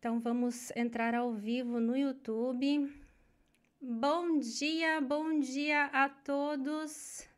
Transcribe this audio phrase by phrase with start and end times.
[0.00, 2.90] Então vamos entrar ao vivo no YouTube.
[3.78, 7.28] Bom dia, bom dia a todos.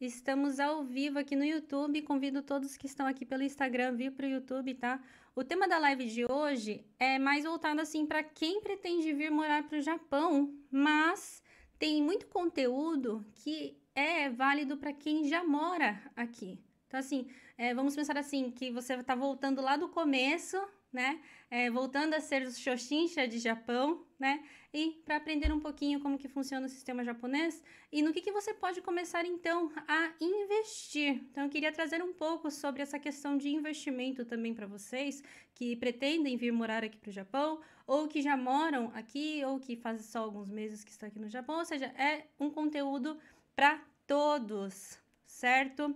[0.00, 2.02] Estamos ao vivo aqui no YouTube.
[2.02, 5.00] Convido todos que estão aqui pelo Instagram vir para o YouTube, tá?
[5.36, 9.62] O tema da live de hoje é mais voltado assim para quem pretende vir morar
[9.62, 11.40] para o Japão, mas
[11.78, 16.58] tem muito conteúdo que é válido para quem já mora aqui.
[16.88, 20.60] Então, assim, é, vamos pensar assim, que você está voltando lá do começo,
[20.92, 21.20] né?
[21.56, 24.42] É, voltando a ser o Shoshinsha de Japão, né?
[24.72, 28.32] E para aprender um pouquinho como que funciona o sistema japonês e no que, que
[28.32, 31.12] você pode começar então a investir.
[31.30, 35.22] Então eu queria trazer um pouco sobre essa questão de investimento também para vocês
[35.54, 39.76] que pretendem vir morar aqui para o Japão ou que já moram aqui ou que
[39.76, 41.58] fazem só alguns meses que estão aqui no Japão.
[41.58, 43.16] Ou seja, é um conteúdo
[43.54, 45.94] para todos, certo?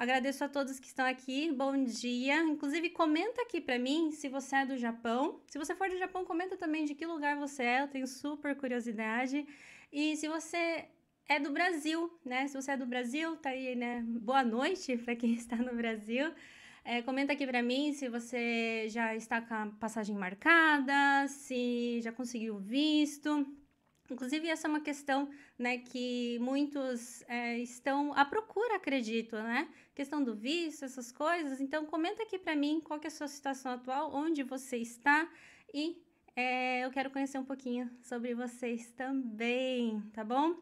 [0.00, 1.52] Agradeço a todos que estão aqui.
[1.52, 2.42] Bom dia.
[2.44, 5.42] Inclusive, comenta aqui para mim se você é do Japão.
[5.46, 7.82] Se você for do Japão, comenta também de que lugar você é.
[7.82, 9.46] Eu tenho super curiosidade.
[9.92, 10.86] E se você
[11.28, 12.48] é do Brasil, né?
[12.48, 14.02] Se você é do Brasil, tá aí, né?
[14.06, 16.32] Boa noite para quem está no Brasil.
[16.82, 22.10] É, comenta aqui para mim se você já está com a passagem marcada, se já
[22.10, 23.46] conseguiu visto.
[24.12, 29.68] Inclusive, essa é uma questão né, que muitos é, estão à procura, acredito, né?
[29.94, 31.60] Questão do visto, essas coisas.
[31.60, 35.28] Então, comenta aqui para mim qual é a sua situação atual, onde você está
[35.72, 36.02] e
[36.36, 40.56] é, eu quero conhecer um pouquinho sobre vocês também, tá bom?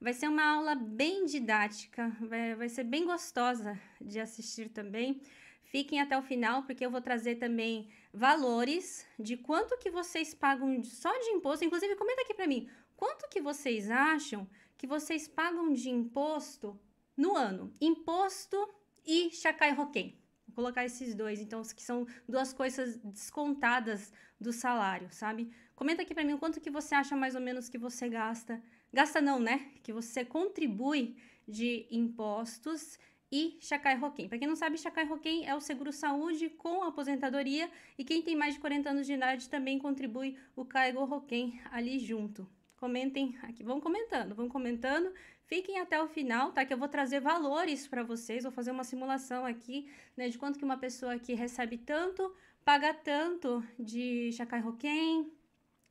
[0.00, 5.20] Vai ser uma aula bem didática, vai, vai ser bem gostosa de assistir também.
[5.64, 10.82] Fiquem até o final, porque eu vou trazer também valores de quanto que vocês pagam
[10.84, 11.64] só de imposto.
[11.64, 16.78] Inclusive, comenta aqui para mim, Quanto que vocês acham que vocês pagam de imposto
[17.16, 17.72] no ano?
[17.80, 18.56] Imposto
[19.04, 20.18] e Shakai Hoken.
[20.46, 25.50] Vou colocar esses dois, então, que são duas coisas descontadas do salário, sabe?
[25.74, 28.62] Comenta aqui para mim quanto que você acha mais ou menos que você gasta.
[28.92, 29.70] Gasta não, né?
[29.82, 31.16] Que você contribui
[31.46, 32.98] de impostos
[33.30, 34.28] e Shakai Hoken.
[34.28, 38.36] Para quem não sabe, Shakai Hoken é o seguro saúde com aposentadoria e quem tem
[38.36, 42.48] mais de 40 anos de idade também contribui o Kaigo Hoken ali junto.
[42.76, 45.12] Comentem aqui, vão comentando, vão comentando.
[45.46, 46.64] Fiquem até o final, tá?
[46.64, 50.58] Que eu vou trazer valores para vocês, vou fazer uma simulação aqui, né, de quanto
[50.58, 55.30] que uma pessoa aqui recebe tanto, paga tanto de Shakai Hoken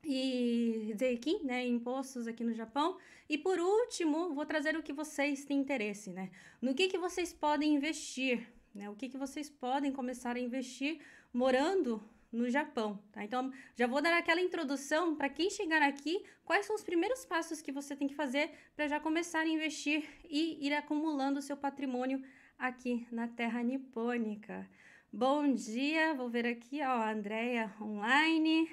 [0.03, 2.97] e Zeikin, né, impostos aqui no Japão.
[3.27, 6.29] E por último, vou trazer o que vocês têm interesse, né?
[6.61, 8.89] No que que vocês podem investir, né?
[8.89, 10.99] O que que vocês podem começar a investir
[11.33, 12.03] morando
[12.35, 13.23] no Japão, tá?
[13.23, 17.61] Então, já vou dar aquela introdução para quem chegar aqui, quais são os primeiros passos
[17.61, 21.55] que você tem que fazer para já começar a investir e ir acumulando o seu
[21.55, 22.21] patrimônio
[22.59, 24.69] aqui na terra nipônica.
[25.11, 28.69] Bom dia, vou ver aqui, ó, a Andrea online.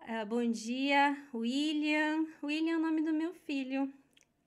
[0.00, 2.26] Uh, bom dia, William.
[2.42, 3.92] William é o nome do meu filho.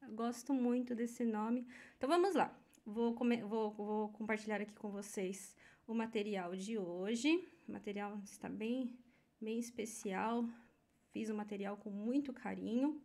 [0.02, 1.66] Eu gosto muito desse nome.
[1.98, 2.54] Então vamos lá.
[2.86, 5.56] Vou, vou, vou compartilhar aqui com vocês
[5.88, 7.57] o material de hoje.
[7.68, 8.98] O material está bem,
[9.42, 10.48] bem especial.
[11.12, 13.02] Fiz o material com muito carinho.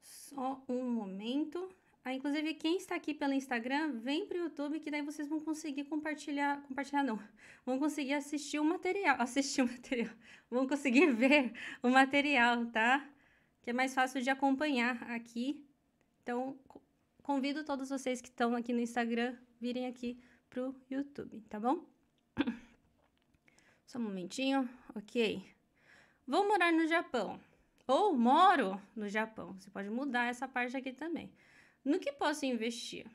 [0.00, 1.68] Só um momento.
[2.02, 5.40] Ah, inclusive, quem está aqui pelo Instagram, vem para o YouTube, que daí vocês vão
[5.40, 6.62] conseguir compartilhar.
[6.62, 7.18] Compartilhar não.
[7.66, 9.16] Vão conseguir assistir o material.
[9.20, 10.14] Assistir o material.
[10.48, 11.52] Vão conseguir ver
[11.82, 13.04] o material, tá?
[13.60, 15.66] Que é mais fácil de acompanhar aqui.
[16.22, 16.56] Então,
[17.22, 21.95] convido todos vocês que estão aqui no Instagram virem aqui pro YouTube, tá bom?
[23.86, 25.48] Só um momentinho, ok.
[26.26, 27.40] Vou morar no Japão.
[27.86, 29.54] Ou moro no Japão.
[29.54, 31.32] Você pode mudar essa parte aqui também.
[31.84, 33.06] No que posso investir?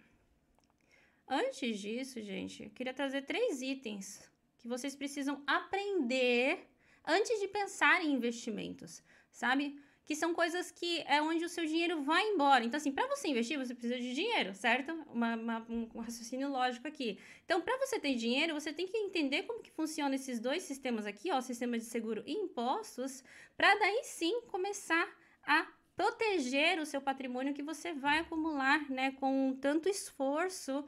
[1.28, 4.22] Antes disso, gente, eu queria trazer três itens
[4.59, 6.70] que vocês precisam aprender
[7.06, 9.78] antes de pensar em investimentos, sabe?
[10.06, 12.63] Que são coisas que é onde o seu dinheiro vai embora.
[12.63, 14.91] Então, assim, para você investir, você precisa de dinheiro, certo?
[15.13, 17.20] Uma, uma, um raciocínio lógico aqui.
[17.46, 21.05] Então, para você ter dinheiro, você tem que entender como que funciona esses dois sistemas
[21.05, 23.23] aqui, ó, sistema de seguro e impostos,
[23.55, 25.08] para daí sim começar
[25.43, 30.84] a proteger o seu patrimônio que você vai acumular, né, com tanto esforço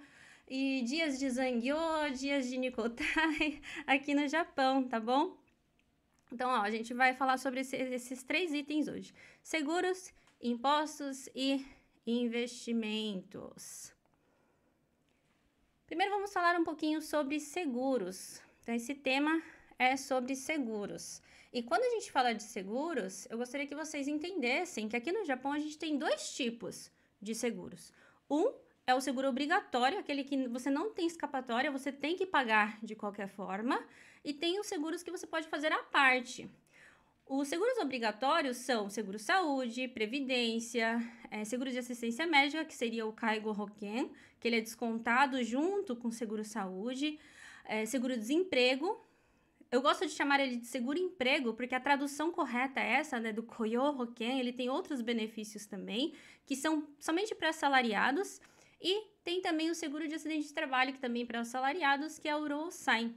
[0.47, 1.77] e dias de Zangyo,
[2.13, 5.37] dias de Nikotai aqui no Japão, tá bom?
[6.33, 9.13] Então, ó, a gente vai falar sobre esse, esses três itens hoje:
[9.43, 11.63] seguros, impostos e
[12.07, 13.93] investimentos.
[15.85, 18.41] Primeiro, vamos falar um pouquinho sobre seguros.
[18.61, 19.43] Então, esse tema
[19.77, 21.21] é sobre seguros.
[21.53, 25.23] E quando a gente fala de seguros, eu gostaria que vocês entendessem que aqui no
[25.23, 26.91] Japão a gente tem dois tipos
[27.21, 27.93] de seguros.
[28.27, 28.51] Um
[28.87, 32.95] é o seguro obrigatório, aquele que você não tem escapatória, você tem que pagar de
[32.95, 33.79] qualquer forma.
[34.23, 36.49] E tem os seguros que você pode fazer à parte.
[37.27, 43.13] Os seguros obrigatórios são seguro saúde, previdência, é, seguro de assistência médica, que seria o
[43.13, 47.17] Caigo Roken, que ele é descontado junto com seguro saúde,
[47.65, 49.01] é, seguro desemprego.
[49.71, 53.33] Eu gosto de chamar ele de seguro emprego, porque a tradução correta é essa, né,
[53.33, 56.13] do Koyo Roken, ele tem outros benefícios também,
[56.45, 58.39] que são somente para assalariados,
[58.79, 62.27] e tem também o seguro de acidente de trabalho, que também é para assalariados, que
[62.27, 63.15] é o Rosain.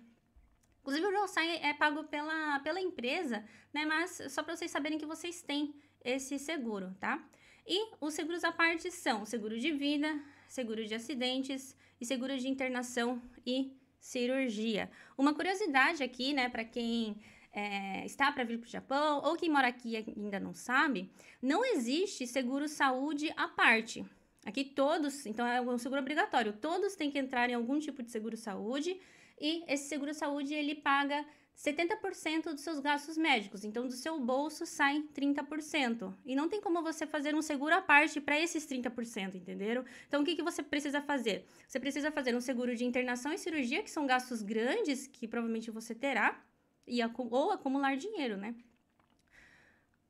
[0.86, 3.44] Inclusive, o Rosain é pago pela, pela empresa,
[3.74, 3.84] né?
[3.84, 5.74] Mas só para vocês saberem que vocês têm
[6.04, 7.20] esse seguro, tá?
[7.66, 12.46] E os seguros à parte são seguro de vida, seguro de acidentes e seguro de
[12.46, 14.88] internação e cirurgia.
[15.18, 17.16] Uma curiosidade aqui, né, para quem
[17.52, 21.10] é, está para vir para o Japão ou quem mora aqui ainda não sabe,
[21.42, 24.06] não existe seguro saúde à parte.
[24.44, 28.12] Aqui todos, então é um seguro obrigatório, todos têm que entrar em algum tipo de
[28.12, 28.96] seguro saúde
[29.38, 31.24] e esse seguro saúde ele paga
[31.56, 36.14] 70% dos seus gastos médicos, então do seu bolso sai 30%.
[36.24, 39.84] E não tem como você fazer um seguro à parte para esses 30%, entenderam?
[40.06, 41.46] Então o que, que você precisa fazer?
[41.66, 45.70] Você precisa fazer um seguro de internação e cirurgia, que são gastos grandes que provavelmente
[45.70, 46.38] você terá,
[46.86, 48.54] e ou acumular dinheiro, né?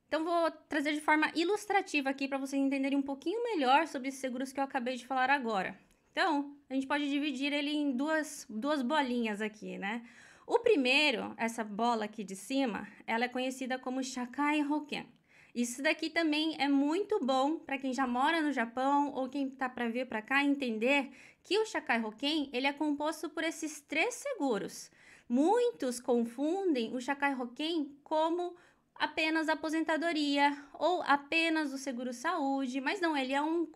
[0.08, 4.20] Então vou trazer de forma ilustrativa aqui para vocês entenderem um pouquinho melhor sobre esses
[4.20, 5.78] seguros que eu acabei de falar agora.
[6.16, 10.02] Então, a gente pode dividir ele em duas, duas bolinhas aqui, né?
[10.46, 15.06] O primeiro, essa bola aqui de cima, ela é conhecida como Shakai Hoken.
[15.54, 19.68] Isso daqui também é muito bom para quem já mora no Japão ou quem está
[19.68, 21.10] para vir para cá entender
[21.44, 24.90] que o Shakai Hoken ele é composto por esses três seguros.
[25.28, 28.56] Muitos confundem o Shakai Hoken como
[28.94, 33.66] apenas aposentadoria ou apenas o seguro saúde, mas não, ele é um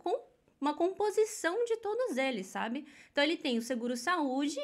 [0.60, 2.86] uma composição de todos eles, sabe?
[3.10, 4.58] Então ele tem o seguro saúde,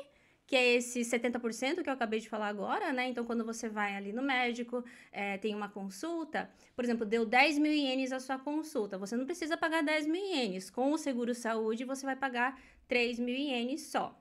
[0.46, 3.08] que é esse 70% que eu acabei de falar agora, né?
[3.08, 7.58] Então, quando você vai ali no médico, é, tem uma consulta, por exemplo, deu 10
[7.58, 10.70] mil ienes a sua consulta, você não precisa pagar 10 mil ienes.
[10.70, 14.16] Com o seguro saúde, você vai pagar 3 mil ienes só.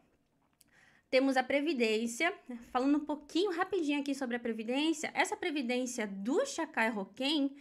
[1.12, 2.34] Temos a Previdência,
[2.72, 7.56] falando um pouquinho rapidinho aqui sobre a Previdência, essa Previdência do Shakai Roken,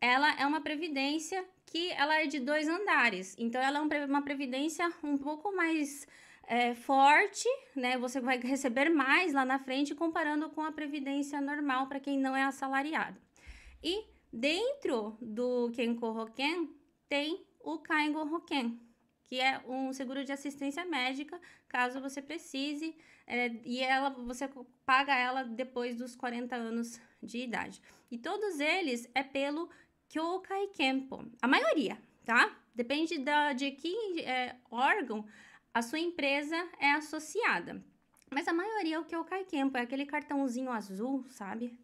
[0.00, 3.34] ela é uma Previdência que ela é de dois andares.
[3.38, 6.06] Então, ela é uma previdência um pouco mais
[6.46, 7.98] é, forte, né?
[7.98, 12.36] Você vai receber mais lá na frente comparando com a previdência normal para quem não
[12.36, 13.20] é assalariado.
[13.82, 16.70] E dentro do Kenko Hoken
[17.08, 18.80] tem o Kaigo Hoken,
[19.26, 21.38] que é um seguro de assistência médica,
[21.68, 22.96] caso você precise,
[23.26, 24.48] é, e ela você
[24.84, 27.82] paga ela depois dos 40 anos de idade.
[28.08, 29.68] E todos eles é pelo
[30.08, 31.24] Kyokai Kempo.
[31.40, 32.56] A maioria, tá?
[32.74, 35.26] Depende da, de que é, órgão
[35.72, 37.84] a sua empresa é associada.
[38.30, 41.78] Mas a maioria é o Kyokai Kempo, é aquele cartãozinho azul, sabe?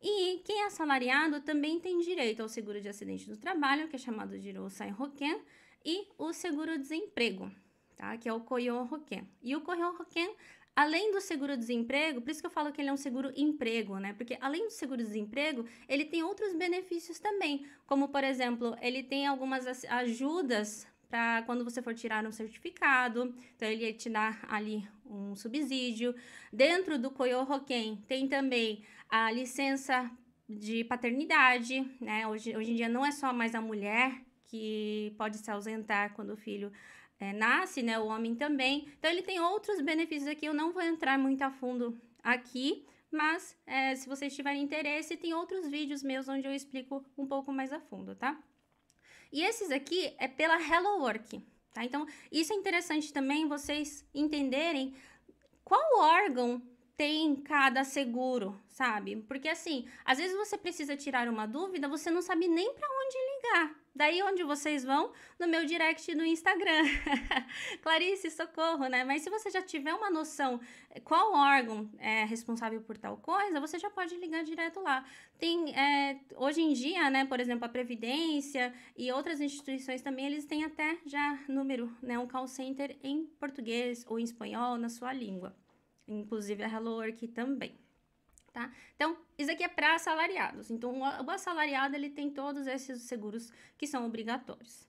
[0.00, 3.98] E quem é assalariado também tem direito ao seguro de acidente do trabalho, que é
[3.98, 5.40] chamado de Rosai Hoken,
[5.84, 7.50] e o seguro-desemprego,
[7.96, 8.16] tá?
[8.16, 9.28] Que é o Koyo Hoken.
[9.42, 10.34] E o Koyo Hoken
[10.76, 14.12] Além do seguro-desemprego, por isso que eu falo que ele é um seguro-emprego, né?
[14.12, 19.66] Porque além do seguro-desemprego, ele tem outros benefícios também, como por exemplo, ele tem algumas
[19.86, 26.14] ajudas para quando você for tirar um certificado, então ele te dá ali um subsídio.
[26.52, 30.10] Dentro do Koyo Hoken tem também a licença
[30.46, 32.26] de paternidade, né?
[32.26, 36.34] Hoje, hoje em dia não é só mais a mulher que pode se ausentar quando
[36.34, 36.70] o filho
[37.18, 37.98] é, nasce, né?
[37.98, 38.88] O homem também.
[38.98, 40.46] Então, ele tem outros benefícios aqui.
[40.46, 45.32] Eu não vou entrar muito a fundo aqui, mas é, se vocês tiverem interesse, tem
[45.32, 48.38] outros vídeos meus onde eu explico um pouco mais a fundo, tá?
[49.32, 51.42] E esses aqui é pela Hello Work,
[51.72, 51.84] tá?
[51.84, 54.94] Então, isso é interessante também vocês entenderem
[55.64, 56.62] qual órgão
[56.96, 59.16] tem cada seguro, sabe?
[59.28, 63.18] Porque assim, às vezes você precisa tirar uma dúvida, você não sabe nem para onde
[63.96, 65.10] Daí onde vocês vão?
[65.38, 66.84] No meu direct no Instagram.
[67.80, 69.04] Clarice, socorro, né?
[69.04, 70.60] Mas se você já tiver uma noção
[70.90, 75.02] eh, qual órgão é responsável por tal coisa, você já pode ligar direto lá.
[75.38, 80.44] Tem, é, hoje em dia, né, por exemplo, a Previdência e outras instituições também, eles
[80.44, 85.10] têm até já número, né, um call center em português ou em espanhol, na sua
[85.14, 85.56] língua.
[86.06, 87.85] Inclusive a Hello Work também
[88.56, 88.72] tá?
[88.94, 90.70] Então, isso aqui é para assalariados.
[90.70, 94.88] Então, o assalariado, ele tem todos esses seguros que são obrigatórios.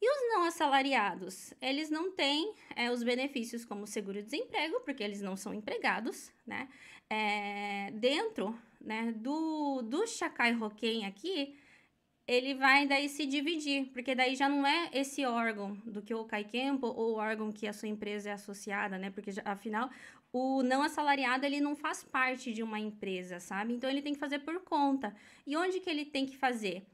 [0.00, 1.52] E os não assalariados?
[1.60, 6.66] Eles não têm é, os benefícios como seguro-desemprego, porque eles não são empregados, né?
[7.10, 11.54] É, dentro né, do, do Shakai Hoken aqui,
[12.26, 16.24] ele vai daí se dividir, porque daí já não é esse órgão do que o
[16.24, 19.10] Kaikempo ou o órgão que a sua empresa é associada, né?
[19.10, 19.90] Porque afinal
[20.32, 23.74] o não assalariado ele não faz parte de uma empresa, sabe?
[23.74, 25.14] Então ele tem que fazer por conta.
[25.46, 26.86] E onde que ele tem que fazer?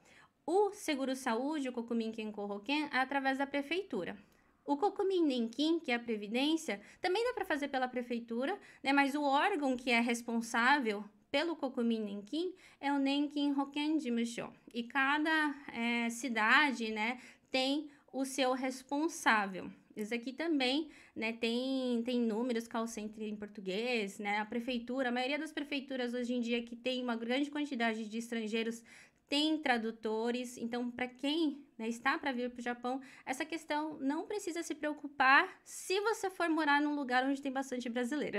[0.44, 4.16] O seguro saúde, o Kokumin Kenko Hoken, é através da prefeitura.
[4.64, 8.92] O Kokumin Nenkin, que é a previdência, também dá para fazer pela prefeitura, né?
[8.92, 14.52] Mas o órgão que é responsável pelo Kokumin Nenkin é o Nenkin Hoken Jimusho.
[14.74, 17.18] E cada é, cidade, né,
[17.50, 19.70] tem o seu responsável.
[20.02, 25.12] Isso aqui também, né, tem, tem números call center em português, né, a prefeitura, a
[25.12, 28.82] maioria das prefeituras hoje em dia que tem uma grande quantidade de estrangeiros
[29.28, 34.26] tem tradutores, então para quem né, está para vir para o Japão, essa questão não
[34.26, 38.38] precisa se preocupar se você for morar num lugar onde tem bastante brasileiro.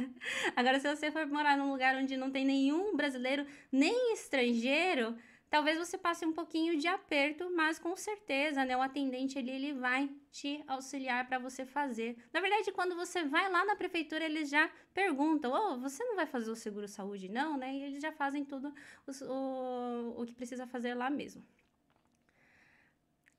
[0.56, 5.14] Agora, se você for morar num lugar onde não tem nenhum brasileiro nem estrangeiro,
[5.50, 9.72] Talvez você passe um pouquinho de aperto, mas com certeza, né, o atendente ali ele
[9.72, 12.16] vai te auxiliar para você fazer.
[12.32, 16.26] Na verdade, quando você vai lá na prefeitura, eles já perguntam: "Oh, você não vai
[16.26, 17.74] fazer o seguro saúde não?", né?
[17.74, 18.72] E eles já fazem tudo
[19.06, 21.44] o, o, o que precisa fazer lá mesmo.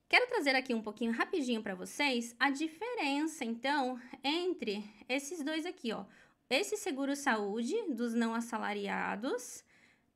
[0.10, 5.93] Quero trazer aqui um pouquinho rapidinho para vocês a diferença, então, entre esses dois aqui,
[5.93, 6.05] ó.
[6.50, 9.63] Esse seguro saúde dos não assalariados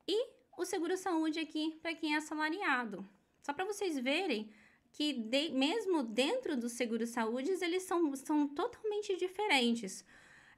[0.05, 0.27] e
[0.58, 3.08] o seguro-saúde aqui para quem é assalariado.
[3.41, 4.51] Só para vocês verem
[4.96, 10.06] que de, mesmo dentro dos seguro-saúde, eles são, são totalmente diferentes.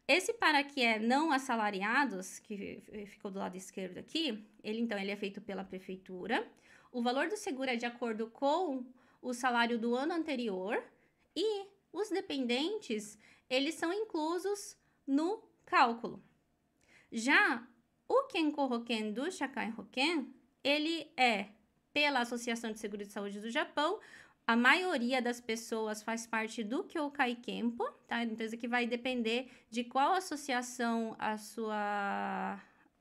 [0.08, 5.10] Esse para que é não assalariados, que ficou do lado esquerdo aqui, ele então ele
[5.10, 6.48] é feito pela prefeitura.
[6.92, 8.86] O valor do seguro é de acordo com
[9.24, 10.84] o salário do ano anterior
[11.36, 13.18] e os dependentes,
[13.50, 16.24] eles são inclusos no cálculo.
[17.12, 17.68] Já
[18.08, 20.32] o Kenko Hoken do Shakai Hoken,
[20.64, 21.50] ele é
[21.92, 24.00] pela Associação de Seguro de Saúde do Japão.
[24.48, 28.24] A maioria das pessoas faz parte do Kyokai Kenpo, tá?
[28.24, 32.58] Então, isso aqui vai depender de qual associação a sua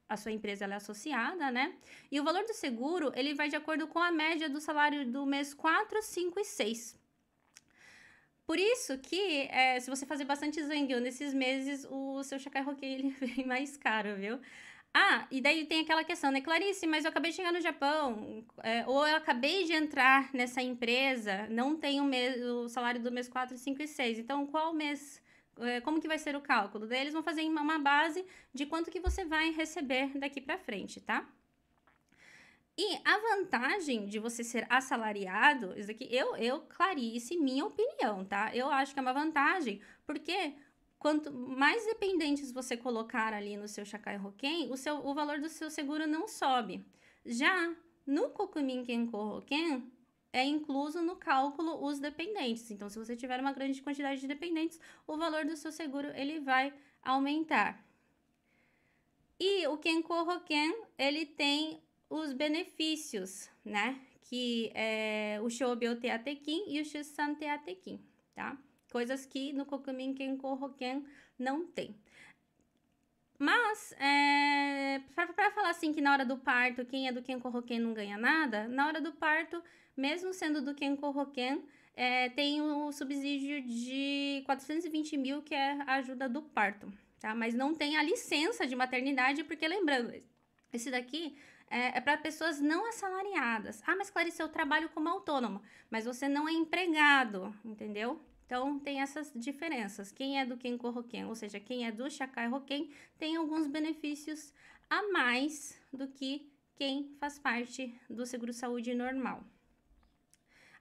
[0.09, 1.75] a sua empresa é associada, né?
[2.11, 5.25] E o valor do seguro, ele vai de acordo com a média do salário do
[5.27, 6.97] mês 4, 5 e 6.
[8.45, 12.93] Por isso que, é, se você fazer bastante zangyo nesses meses, o seu Shakai Hoken
[12.93, 14.41] ele vem mais caro, viu?
[14.99, 16.41] Ah, e daí tem aquela questão, né?
[16.41, 20.63] Clarice, mas eu acabei de chegar no Japão, é, ou eu acabei de entrar nessa
[20.63, 22.05] empresa, não tenho
[22.63, 24.19] o, salário do mês 4, 5 e 6.
[24.21, 25.23] Então, qual mês
[25.61, 26.87] é, como que vai ser o cálculo?
[26.87, 28.25] Daí eles vão fazer uma base
[28.55, 31.29] de quanto que você vai receber daqui para frente, tá?
[32.79, 38.51] E a vantagem de você ser assalariado, isso aqui, eu, eu, Clarice, minha opinião, tá?
[38.57, 40.55] Eu acho que é uma vantagem, porque
[40.99, 45.49] quanto mais dependentes você colocar ali no seu Shakai Hoken, o, seu, o valor do
[45.49, 46.85] seu seguro não sobe.
[47.25, 47.75] Já
[48.07, 49.91] no Kokumin Kenko Hoken,
[50.33, 52.71] é incluso no cálculo os dependentes.
[52.71, 56.41] Então, se você tiver uma grande quantidade de dependentes, o valor do seu seguro ele
[56.41, 56.73] vai
[57.03, 57.85] aumentar.
[59.39, 64.01] E o Kenko Hoken, ele tem os benefícios, né?
[64.23, 68.01] Que é o Shoubi Teatekin e o Shusan Teatekin,
[68.35, 68.59] tá?
[68.91, 71.05] Coisas que no Kokumin Kenko Hoken
[71.39, 71.95] não tem.
[73.39, 77.81] Mas, é, para falar assim que na hora do parto, quem é do Kenko Hoken
[77.81, 79.63] não ganha nada, na hora do parto,
[79.97, 81.63] mesmo sendo do Kenko Hoken,
[81.95, 86.91] é, tem o subsídio de 420 mil, que é a ajuda do parto,
[87.21, 87.35] tá?
[87.35, 90.15] Mas não tem a licença de maternidade, porque lembrando,
[90.73, 91.37] esse daqui
[91.71, 93.83] é, é para pessoas não assalariadas.
[93.87, 98.21] Ah, mas Clarice, eu trabalho como autônomo, mas você não é empregado, entendeu?
[98.47, 100.13] Então, tem essas diferenças.
[100.13, 104.55] Quem é do Kenko Hoken, ou seja, quem é do Shakai Hoken, tem alguns benefícios
[104.89, 109.43] a mais do que quem faz parte do seguro-saúde normal.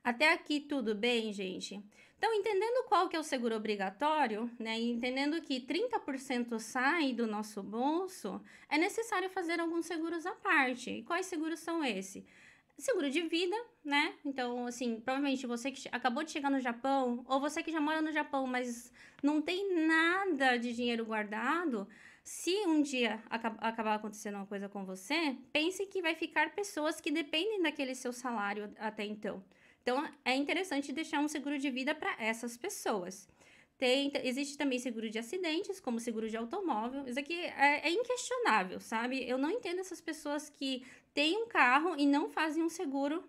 [0.04, 1.84] Até aqui tudo bem, gente?
[2.18, 7.62] Então, entendendo qual que é o seguro obrigatório, né, entendendo que 30% sai do nosso
[7.62, 10.92] bolso, é necessário fazer alguns seguros à parte.
[10.92, 12.24] E quais seguros são esses?
[12.78, 14.14] Seguro de vida, né?
[14.26, 18.02] Então, assim, provavelmente você que acabou de chegar no Japão, ou você que já mora
[18.02, 18.92] no Japão, mas
[19.24, 21.88] não tem nada de dinheiro guardado,
[22.24, 27.12] se um dia acabar acontecendo uma coisa com você, pense que vai ficar pessoas que
[27.12, 29.44] dependem daquele seu salário até então.
[29.84, 33.28] Então, é interessante deixar um seguro de vida para essas pessoas.
[33.78, 37.06] Tem, existe também seguro de acidentes, como seguro de automóvel.
[37.08, 39.28] Isso aqui é, é, inquestionável, sabe?
[39.30, 40.84] Eu não entendo essas pessoas que
[41.16, 43.24] têm um carro e não fazem um seguro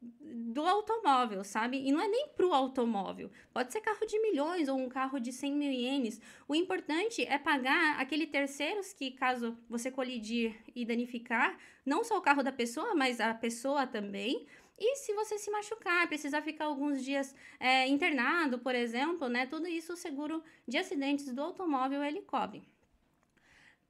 [0.00, 1.78] do automóvel, sabe?
[1.86, 3.30] E não é nem pro automóvel.
[3.52, 6.20] Pode ser carro de milhões ou um carro de 100 mil ienes.
[6.48, 12.22] O importante é pagar aquele terceiros que, caso você colidir e danificar, não só o
[12.22, 14.46] carro da pessoa, mas a pessoa também.
[14.78, 19.46] E se você se machucar, precisar ficar alguns dias é, internado, por exemplo, né?
[19.46, 22.62] Tudo isso o seguro de acidentes do automóvel ele cobre.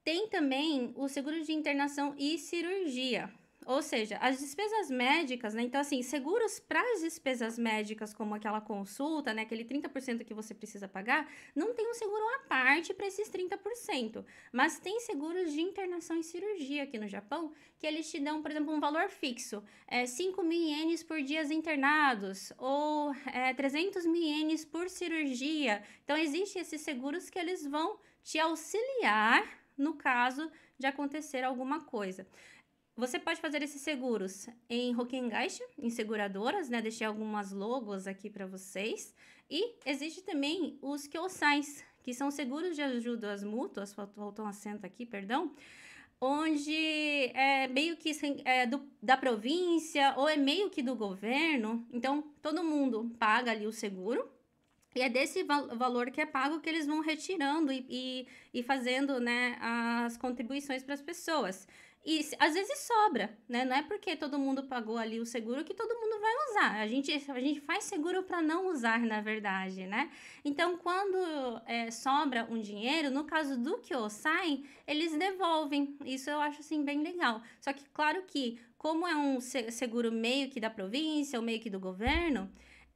[0.07, 3.29] Tem também o seguro de internação e cirurgia.
[3.65, 5.63] Ou seja, as despesas médicas, né?
[5.63, 9.41] Então, assim, seguros para as despesas médicas, como aquela consulta, né?
[9.41, 14.23] Aquele 30% que você precisa pagar, não tem um seguro à parte para esses 30%.
[14.53, 18.49] Mas tem seguros de internação e cirurgia aqui no Japão, que eles te dão, por
[18.49, 19.61] exemplo, um valor fixo.
[19.85, 25.83] É 5 mil ienes por dias internados, ou é, 300 mil ienes por cirurgia.
[26.05, 32.27] Então, existem esses seguros que eles vão te auxiliar no caso de acontecer alguma coisa.
[32.95, 36.81] Você pode fazer esses seguros em Rokengaishi, em seguradoras, né?
[36.81, 39.13] Deixei algumas logos aqui para vocês.
[39.49, 44.83] E existe também os Kyosais, que são seguros de ajuda às mútuas, faltou um acento
[44.83, 45.53] aqui, perdão,
[46.19, 46.73] onde
[47.35, 48.11] é meio que
[48.43, 51.87] é do, da província ou é meio que do governo.
[51.91, 54.27] Então, todo mundo paga ali o seguro,
[54.97, 58.63] e é desse val valor que é pago que eles vão retirando e, e, e
[58.63, 61.67] fazendo né, as contribuições para as pessoas.
[62.09, 63.65] E às vezes sobra, né?
[63.65, 66.79] Não é porque todo mundo pagou ali o seguro que todo mundo vai usar.
[66.79, 70.09] A gente, a gente faz seguro para não usar, na verdade, né?
[70.45, 75.97] Então, quando é, sobra um dinheiro, no caso do que saem, eles devolvem.
[76.05, 77.41] Isso eu acho, assim, bem legal.
[77.59, 81.69] Só que, claro que, como é um seguro meio que da província, ou meio que
[81.69, 82.49] do governo,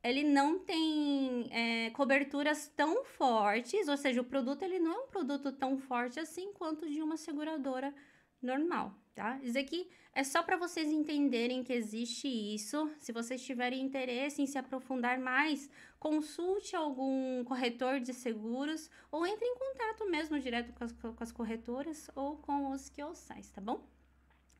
[0.03, 5.08] ele não tem é, coberturas tão fortes, ou seja, o produto ele não é um
[5.08, 7.93] produto tão forte assim quanto de uma seguradora
[8.41, 9.39] normal, tá?
[9.43, 12.91] Isso aqui é só para vocês entenderem que existe isso.
[12.98, 19.46] Se vocês tiverem interesse em se aprofundar mais, consulte algum corretor de seguros ou entre
[19.46, 23.88] em contato mesmo direto com as, com as corretoras ou com os quiosais, tá bom?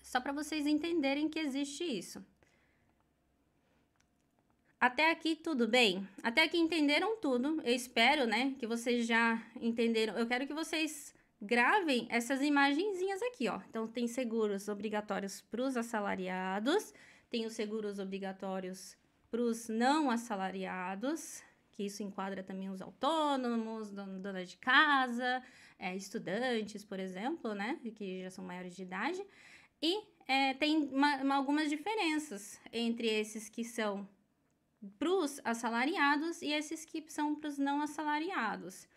[0.04, 2.24] Só para vocês entenderem que existe isso.
[4.82, 6.08] Até aqui tudo bem?
[6.24, 7.62] Até aqui entenderam tudo.
[7.64, 10.18] Eu espero, né, que vocês já entenderam.
[10.18, 13.62] Eu quero que vocês gravem essas imagenzinhas aqui, ó.
[13.70, 16.96] Então, tem seguros obrigatórios para os assalariados,
[17.30, 18.98] tem os seguros obrigatórios
[19.30, 25.44] para os não assalariados, que isso enquadra também os autônomos, dona de casa,
[25.78, 29.24] é, estudantes, por exemplo, né, que já são maiores de idade.
[29.80, 34.10] E é, tem uma, uma, algumas diferenças entre esses que são
[34.98, 38.88] para os assalariados e esses que são para os não assalariados.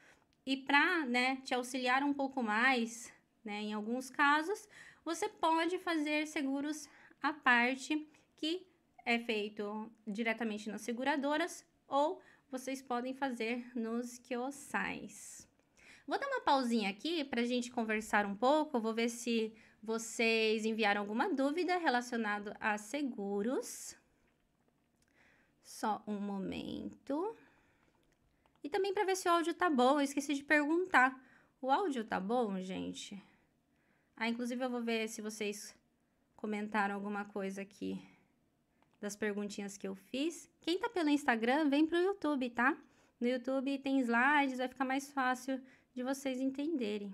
[0.46, 3.12] E para né, te auxiliar um pouco mais,
[3.44, 4.68] né, em alguns casos,
[5.04, 6.88] você pode fazer seguros
[7.22, 8.66] à parte, que
[9.04, 12.20] é feito diretamente nas seguradoras, ou
[12.50, 15.48] vocês podem fazer nos quiosais.
[16.06, 18.78] Vou dar uma pausinha aqui para a gente conversar um pouco.
[18.78, 23.96] Vou ver se vocês enviaram alguma dúvida relacionada a seguros.
[25.74, 27.36] Só um momento.
[28.62, 31.20] E também para ver se o áudio tá bom, eu esqueci de perguntar.
[31.60, 33.20] O áudio tá bom, gente?
[34.16, 35.76] Ah, inclusive eu vou ver se vocês
[36.36, 38.00] comentaram alguma coisa aqui
[39.00, 40.48] das perguntinhas que eu fiz.
[40.60, 42.78] Quem tá pelo Instagram, vem pro YouTube, tá?
[43.20, 45.60] No YouTube tem slides, vai ficar mais fácil
[45.92, 47.12] de vocês entenderem.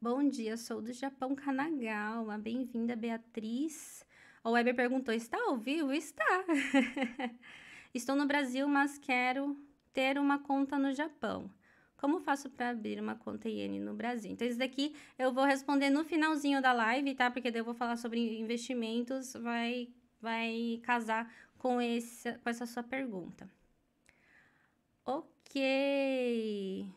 [0.00, 2.38] Bom dia, sou do Japão Kanagawa.
[2.38, 4.05] Bem-vinda, Beatriz.
[4.46, 5.92] O Weber perguntou: está ao vivo?
[5.92, 6.44] Está.
[7.92, 9.56] Estou no Brasil, mas quero
[9.92, 11.50] ter uma conta no Japão.
[11.96, 14.30] Como faço para abrir uma conta iene no Brasil?
[14.30, 17.28] Então, isso daqui eu vou responder no finalzinho da live, tá?
[17.28, 19.88] Porque daí eu vou falar sobre investimentos, vai,
[20.20, 21.28] vai casar
[21.58, 23.50] com, esse, com essa sua pergunta.
[25.04, 26.88] Ok.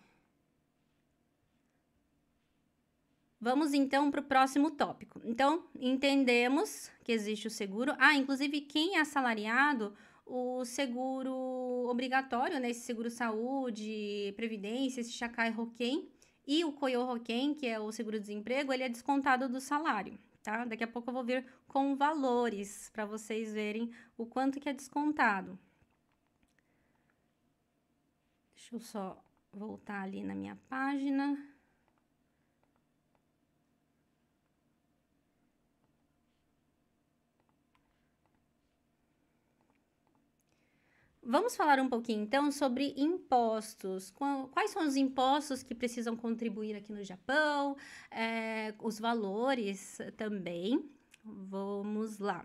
[3.41, 5.21] Vamos então para o próximo tópico.
[5.23, 7.93] Então, entendemos que existe o seguro.
[7.97, 11.33] Ah, inclusive, quem é assalariado o seguro
[11.89, 12.69] obrigatório, né?
[12.69, 16.07] Esse seguro saúde, previdência, esse Shakai Hoken
[16.45, 20.65] e o Koyo Hoken, que é o seguro-desemprego, ele é descontado do salário, tá?
[20.65, 24.73] Daqui a pouco eu vou vir com valores para vocês verem o quanto que é
[24.73, 25.57] descontado.
[28.53, 31.37] Deixa eu só voltar ali na minha página.
[41.29, 44.11] Vamos falar um pouquinho então sobre impostos.
[44.51, 47.77] Quais são os impostos que precisam contribuir aqui no Japão?
[48.09, 50.89] É, os valores também.
[51.23, 52.43] Vamos lá.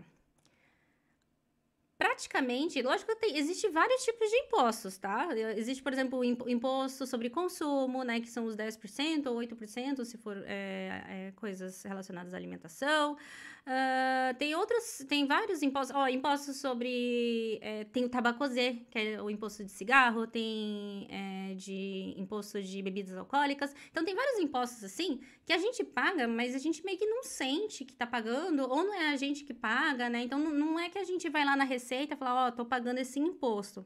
[1.97, 5.29] praticamente, lógico que existe vários tipos de impostos, tá?
[5.55, 10.17] Existe, por exemplo, o imposto sobre consumo, né, que são os 10% ou 8%, se
[10.17, 13.17] for é, é, coisas relacionadas à alimentação.
[13.65, 19.19] Uh, tem outros, tem vários impostos, ó, impostos sobre, é, tem o tabacozê, que é
[19.19, 24.83] o imposto de cigarro, tem é, de imposto de bebidas alcoólicas, então tem vários impostos
[24.83, 28.69] assim, que a gente paga, mas a gente meio que não sente que tá pagando,
[28.69, 31.43] ou não é a gente que paga, né, então não, é que a gente vai
[31.43, 33.83] lá na receita e fala, ó, oh, tô pagando esse imposto.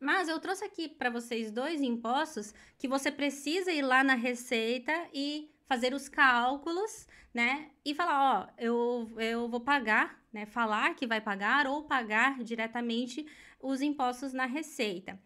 [0.00, 4.92] Mas eu trouxe aqui para vocês dois impostos que você precisa ir lá na receita
[5.14, 7.70] e fazer os cálculos, né?
[7.82, 10.44] E falar, ó, eu, eu vou pagar, né?
[10.44, 13.26] Falar que vai pagar ou pagar diretamente
[13.58, 15.18] os impostos na receita.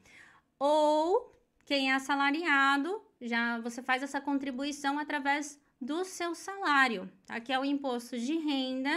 [0.57, 7.41] Ou quem é assalariado, já você faz essa contribuição através do seu salário, tá?
[7.41, 8.97] Que é o imposto de renda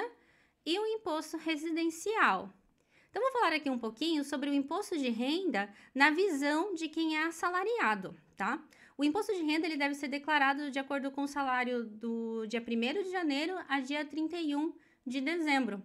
[0.64, 2.54] e o imposto residencial.
[3.10, 7.18] Então, vou falar aqui um pouquinho sobre o imposto de renda na visão de quem
[7.18, 8.62] é assalariado, tá?
[9.00, 12.62] O imposto de renda ele deve ser declarado de acordo com o salário do dia
[12.62, 14.74] 1 de janeiro a dia 31
[15.08, 15.82] de dezembro.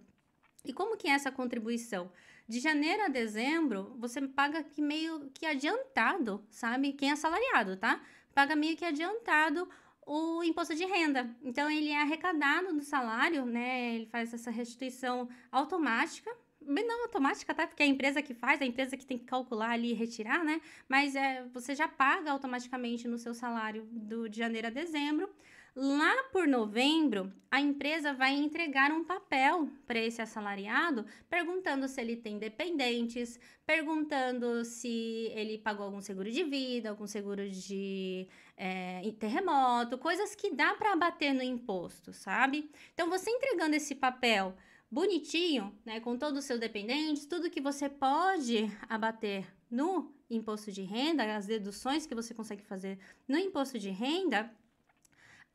[0.64, 2.10] E como que é essa contribuição?
[2.48, 6.92] De janeiro a dezembro, você paga que meio que adiantado, sabe?
[6.92, 8.02] Quem é assalariado, tá?
[8.34, 9.68] Paga meio que adiantado
[10.04, 11.30] o imposto de renda.
[11.40, 13.94] Então, ele é arrecadado do salário, né?
[13.94, 17.66] Ele faz essa restituição automática não automática, tá?
[17.66, 20.44] Porque é a empresa que faz, a empresa que tem que calcular ali e retirar,
[20.44, 20.60] né?
[20.88, 25.28] Mas é, você já paga automaticamente no seu salário do, de janeiro a dezembro.
[25.76, 32.16] Lá por novembro, a empresa vai entregar um papel para esse assalariado, perguntando se ele
[32.16, 39.98] tem dependentes, perguntando se ele pagou algum seguro de vida, algum seguro de é, terremoto,
[39.98, 42.70] coisas que dá para abater no imposto, sabe?
[42.92, 44.54] Então, você entregando esse papel
[44.94, 50.82] bonitinho, né, com todos os seus dependentes, tudo que você pode abater no imposto de
[50.82, 54.48] renda, as deduções que você consegue fazer no imposto de renda,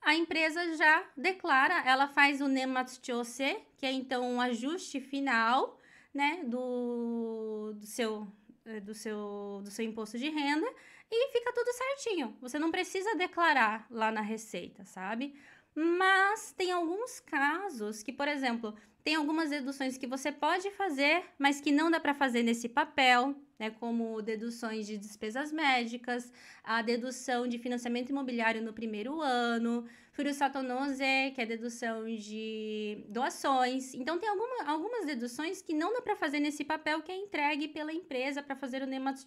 [0.01, 5.79] a empresa já declara, ela faz o nematstiose, que é então um ajuste final,
[6.13, 8.27] né, do, do seu
[8.65, 10.67] eh, do seu do seu imposto de renda
[11.09, 12.35] e fica tudo certinho.
[12.41, 15.35] Você não precisa declarar lá na receita, sabe?
[15.75, 21.61] Mas tem alguns casos que, por exemplo, tem algumas deduções que você pode fazer, mas
[21.61, 26.31] que não dá para fazer nesse papel, né, como deduções de despesas médicas,
[26.63, 29.85] a dedução de financiamento imobiliário no primeiro ano,
[30.19, 33.93] Furusatonose, que é dedução de doações.
[33.93, 37.69] Então, tem alguma, algumas deduções que não dá para fazer nesse papel que é entregue
[37.69, 39.25] pela empresa para fazer o Nematsu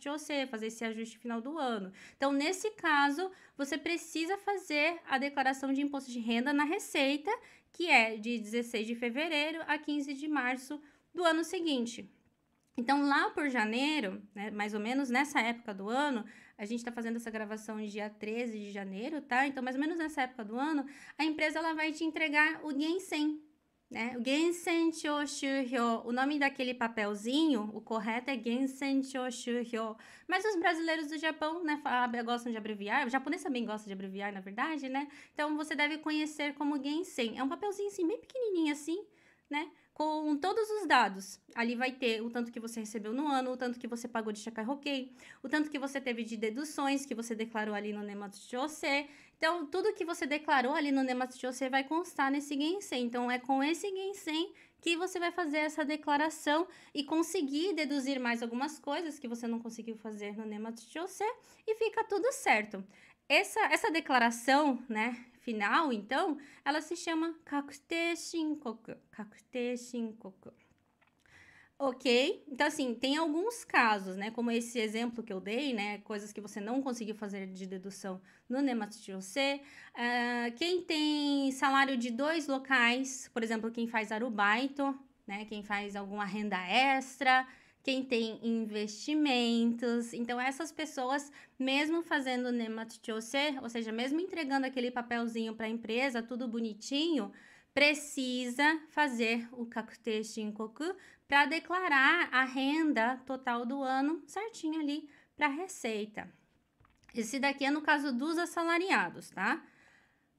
[0.50, 1.90] fazer esse ajuste final do ano.
[2.14, 7.30] Então, nesse caso, você precisa fazer a declaração de imposto de renda na Receita,
[7.72, 10.78] que é de 16 de fevereiro a 15 de março
[11.14, 12.06] do ano seguinte.
[12.76, 16.22] Então, lá por janeiro, né, mais ou menos nessa época do ano,
[16.56, 19.46] a gente está fazendo essa gravação dia 13 de janeiro, tá?
[19.46, 20.86] Então, mais ou menos nessa época do ano,
[21.18, 23.40] a empresa ela vai te entregar o Gensen,
[23.90, 24.16] né?
[24.16, 29.96] O Gensen Choshuhyo, o nome daquele papelzinho, o correto é Gensen Choshuhyo.
[30.26, 31.82] Mas os brasileiros do Japão, né,
[32.24, 35.08] gostam de abreviar, o japonês também gosta de abreviar, na verdade, né?
[35.34, 37.38] Então, você deve conhecer como Gensen.
[37.38, 39.04] É um papelzinho assim, bem pequenininho assim,
[39.50, 39.70] né?
[39.94, 41.40] Com todos os dados.
[41.54, 44.32] Ali vai ter o tanto que você recebeu no ano, o tanto que você pagou
[44.32, 48.02] de Shakai Hokkei, o tanto que você teve de deduções que você declarou ali no
[48.02, 48.56] Nematsu
[49.36, 53.04] Então, tudo que você declarou ali no Nematsu vai constar nesse Gensen.
[53.04, 58.42] Então, é com esse Gensen que você vai fazer essa declaração e conseguir deduzir mais
[58.42, 60.84] algumas coisas que você não conseguiu fazer no Nematsu
[61.66, 62.84] e fica tudo certo.
[63.28, 68.94] Essa, essa declaração, né, final, então, ela se chama kakute shinkoku.
[69.10, 70.52] Kakute shinkoku.
[71.78, 72.44] Ok?
[72.46, 74.30] Então, assim, tem alguns casos, né?
[74.30, 75.98] Como esse exemplo que eu dei, né?
[75.98, 79.60] Coisas que você não conseguiu fazer de dedução no Nematsu-Jose.
[79.90, 85.44] Uh, quem tem salário de dois locais, por exemplo, quem faz arubaito, né?
[85.46, 87.44] Quem faz alguma renda extra,
[87.82, 90.12] quem tem investimentos.
[90.12, 96.22] Então, essas pessoas, mesmo fazendo Nematchose, ou seja, mesmo entregando aquele papelzinho para a empresa,
[96.22, 97.32] tudo bonitinho,
[97.74, 100.94] precisa fazer o Kakute Shinkoku
[101.26, 106.30] para declarar a renda total do ano certinho ali para a receita.
[107.14, 109.62] Esse daqui é no caso dos assalariados, tá?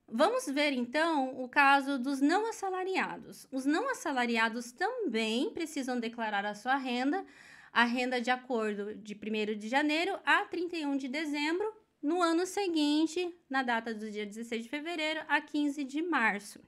[0.07, 3.47] Vamos ver então o caso dos não assalariados.
[3.51, 7.25] Os não assalariados também precisam declarar a sua renda,
[7.71, 13.33] a renda de acordo de 1 de janeiro a 31 de dezembro, no ano seguinte,
[13.49, 16.59] na data do dia 16 de fevereiro a 15 de março.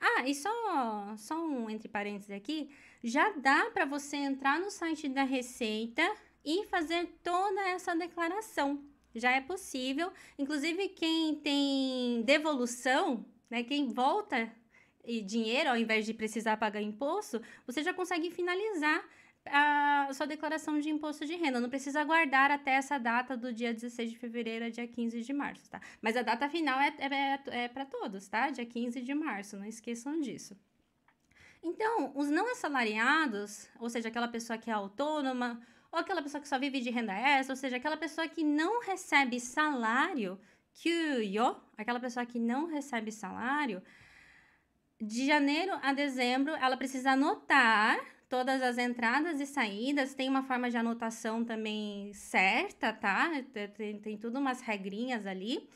[0.00, 2.70] Ah, e só, só um entre parênteses aqui,
[3.02, 6.02] já dá para você entrar no site da Receita
[6.42, 8.82] e fazer toda essa declaração.
[9.14, 10.12] Já é possível.
[10.38, 14.52] Inclusive, quem tem devolução, né, quem volta
[15.24, 19.02] dinheiro ao invés de precisar pagar imposto, você já consegue finalizar
[19.46, 21.60] a sua declaração de imposto de renda.
[21.60, 25.32] Não precisa aguardar até essa data do dia 16 de fevereiro a dia 15 de
[25.32, 25.80] março, tá?
[26.00, 28.50] Mas a data final é, é, é, é para todos, tá?
[28.50, 30.56] Dia 15 de março, não esqueçam disso.
[31.62, 35.60] Então, os não assalariados, ou seja, aquela pessoa que é autônoma,
[35.92, 38.80] ou aquela pessoa que só vive de renda extra, ou seja, aquela pessoa que não
[38.80, 40.40] recebe salário,
[40.74, 43.82] kyuyo, aquela pessoa que não recebe salário,
[45.00, 47.98] de janeiro a dezembro, ela precisa anotar
[48.28, 53.28] todas as entradas e saídas, tem uma forma de anotação também certa, tá?
[53.76, 55.68] Tem, tem tudo umas regrinhas ali.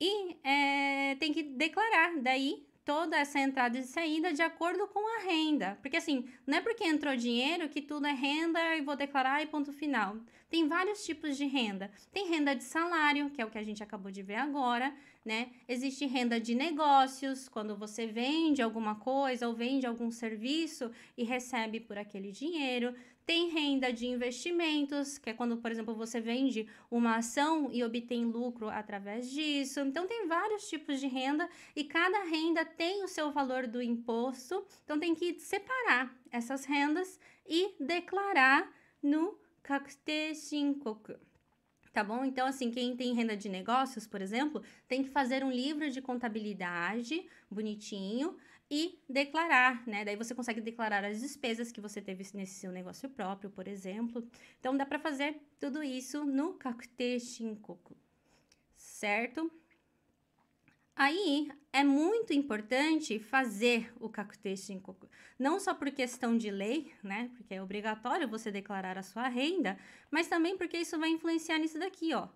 [0.00, 5.24] E é, tem que declarar daí toda essa entrada e saída de acordo com a
[5.24, 5.78] renda.
[5.80, 9.46] Porque assim, não é porque entrou dinheiro que tudo é renda e vou declarar e
[9.46, 10.16] ponto final.
[10.50, 11.90] Tem vários tipos de renda.
[12.12, 14.94] Tem renda de salário, que é o que a gente acabou de ver agora,
[15.24, 15.48] né?
[15.66, 21.80] Existe renda de negócios, quando você vende alguma coisa ou vende algum serviço e recebe
[21.80, 22.94] por aquele dinheiro.
[23.26, 28.26] Tem renda de investimentos, que é quando, por exemplo, você vende uma ação e obtém
[28.26, 29.80] lucro através disso.
[29.80, 34.66] Então, tem vários tipos de renda e cada renda tem o seu valor do imposto.
[34.84, 38.70] Então, tem que separar essas rendas e declarar
[39.02, 41.14] no Kakute Shinkoku.
[41.94, 42.24] Tá bom?
[42.24, 46.02] Então, assim, quem tem renda de negócios, por exemplo, tem que fazer um livro de
[46.02, 48.36] contabilidade bonitinho
[48.70, 50.04] e declarar, né?
[50.04, 54.26] Daí você consegue declarar as despesas que você teve nesse seu negócio próprio, por exemplo.
[54.58, 57.96] Então dá para fazer tudo isso no Kakute Shinkoku,
[58.76, 59.50] certo?
[60.96, 67.30] Aí é muito importante fazer o Kakute Shinkoku, não só por questão de lei, né?
[67.36, 69.76] Porque é obrigatório você declarar a sua renda,
[70.10, 72.28] mas também porque isso vai influenciar nisso daqui, ó.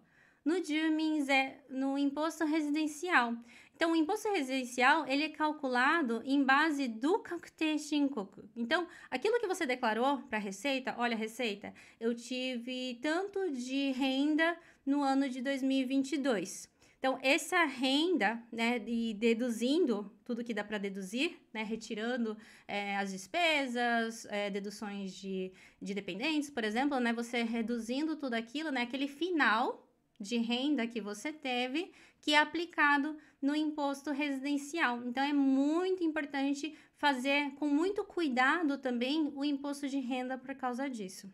[0.45, 3.35] No Jumin é no imposto residencial.
[3.79, 8.43] Então, o imposto residencial, ele é calculado em base do Kakute Shinkoku.
[8.57, 14.59] Então, aquilo que você declarou para a Receita, olha, Receita, eu tive tanto de renda
[14.85, 16.69] no ano de 2022.
[16.99, 22.37] Então, essa renda, né, e deduzindo tudo que dá para deduzir, né, retirando
[22.67, 28.73] é, as despesas, é, deduções de, de dependentes, por exemplo, né, você reduzindo tudo aquilo,
[28.73, 29.89] né, aquele final
[30.21, 35.03] de renda que você teve, que é aplicado no imposto residencial.
[35.05, 40.89] Então é muito importante fazer com muito cuidado também o imposto de renda por causa
[40.89, 41.33] disso.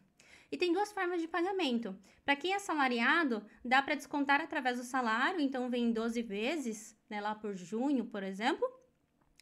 [0.52, 1.98] E tem duas formas de pagamento.
[2.24, 7.20] Para quem é assalariado, dá para descontar através do salário, então vem 12 vezes, né,
[7.20, 8.66] lá por junho, por exemplo.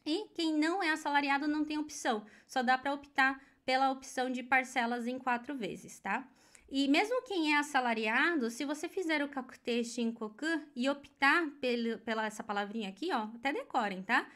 [0.05, 4.43] E quem não é assalariado não tem opção, só dá para optar pela opção de
[4.43, 6.27] parcelas em quatro vezes, tá?
[6.75, 10.43] E mesmo quem é assalariado, se você fizer o kakute shinkoku
[10.75, 14.27] e optar pelo, pela essa palavrinha aqui, ó, até decorem, tá?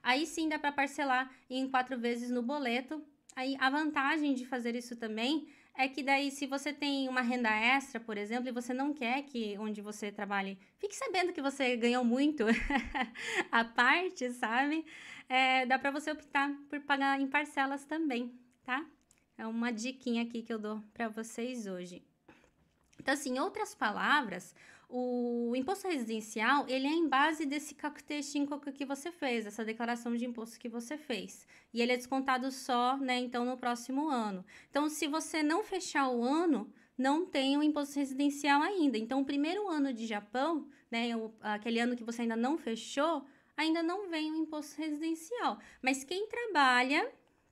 [0.00, 3.04] Aí sim dá para parcelar em quatro vezes no boleto.
[3.34, 7.50] Aí a vantagem de fazer isso também é que daí se você tem uma renda
[7.50, 11.76] extra, por exemplo, e você não quer que onde você trabalhe, fique sabendo que você
[11.76, 12.44] ganhou muito
[13.50, 14.86] a parte, sabe?
[15.28, 18.86] É, dá para você optar por pagar em parcelas também, tá?
[19.40, 22.02] É uma diquinha aqui que eu dou para vocês hoje.
[23.00, 24.54] Então, assim, em outras palavras,
[24.86, 27.74] o imposto residencial, ele é em base desse
[28.22, 31.46] Shinkoku que você fez, essa declaração de imposto que você fez.
[31.72, 34.44] E ele é descontado só, né, então, no próximo ano.
[34.68, 38.98] Então, se você não fechar o ano, não tem o imposto residencial ainda.
[38.98, 43.24] Então, o primeiro ano de Japão, né, aquele ano que você ainda não fechou,
[43.56, 45.58] ainda não vem o imposto residencial.
[45.80, 47.10] Mas quem trabalha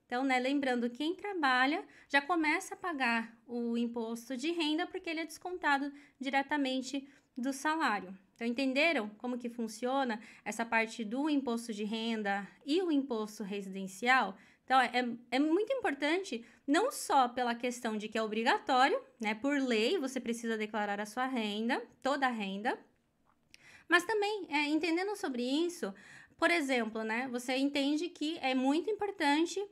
[0.09, 5.19] então, né, lembrando, quem trabalha já começa a pagar o imposto de renda porque ele
[5.19, 8.17] é descontado diretamente do salário.
[8.33, 14.35] Então, entenderam como que funciona essa parte do imposto de renda e o imposto residencial?
[14.65, 19.35] Então, é, é muito importante, não só pela questão de que é obrigatório, né?
[19.35, 22.79] Por lei, você precisa declarar a sua renda, toda a renda,
[23.87, 25.93] mas também, é, entendendo sobre isso,
[26.35, 27.27] por exemplo, né?
[27.31, 29.63] Você entende que é muito importante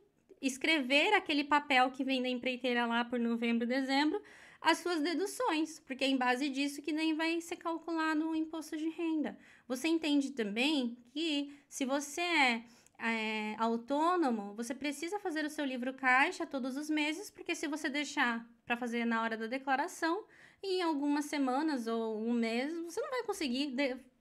[0.42, 4.22] escrever aquele papel que vem da empreiteira lá por novembro, dezembro,
[4.62, 8.76] as suas deduções, porque é em base disso que nem vai ser calculado o imposto
[8.76, 9.38] de renda.
[9.68, 12.64] Você entende também que se você é,
[13.00, 17.90] é autônomo, você precisa fazer o seu livro caixa todos os meses, porque se você
[17.90, 20.26] deixar para fazer na hora da declaração,
[20.62, 23.76] em algumas semanas ou um mês, você não vai conseguir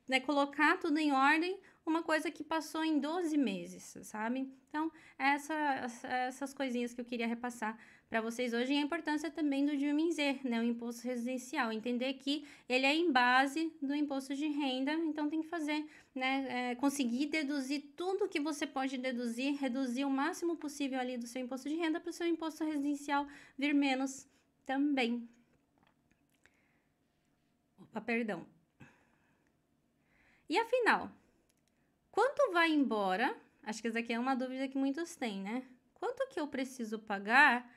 [0.07, 4.53] né, colocar tudo em ordem, uma coisa que passou em 12 meses, sabe?
[4.69, 5.55] Então, essa,
[6.03, 10.13] essas coisinhas que eu queria repassar para vocês hoje e a importância também do Dreaming
[10.13, 14.93] Z, né, o imposto residencial, entender que ele é em base do imposto de renda,
[14.93, 20.11] então tem que fazer, né, é, conseguir deduzir tudo que você pode deduzir, reduzir o
[20.11, 23.27] máximo possível ali do seu imposto de renda para o seu imposto residencial
[23.59, 24.29] vir menos
[24.65, 25.29] também.
[27.81, 28.47] Opa, perdão.
[30.49, 31.11] E afinal,
[32.17, 33.37] quanto vai embora?
[33.63, 35.63] Acho que essa aqui é uma dúvida que muitos têm, né?
[35.93, 37.71] Quanto que eu preciso pagar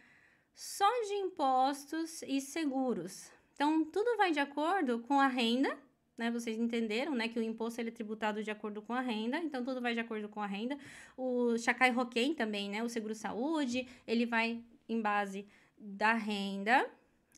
[0.56, 3.30] só de impostos e seguros?
[3.54, 5.78] Então, tudo vai de acordo com a renda,
[6.18, 6.32] né?
[6.32, 7.28] Vocês entenderam, né?
[7.28, 10.00] Que o imposto ele é tributado de acordo com a renda, então tudo vai de
[10.00, 10.78] acordo com a renda.
[11.18, 12.82] O Chacai Roquem também, né?
[12.82, 15.46] O seguro-saúde, ele vai em base
[15.78, 16.90] da renda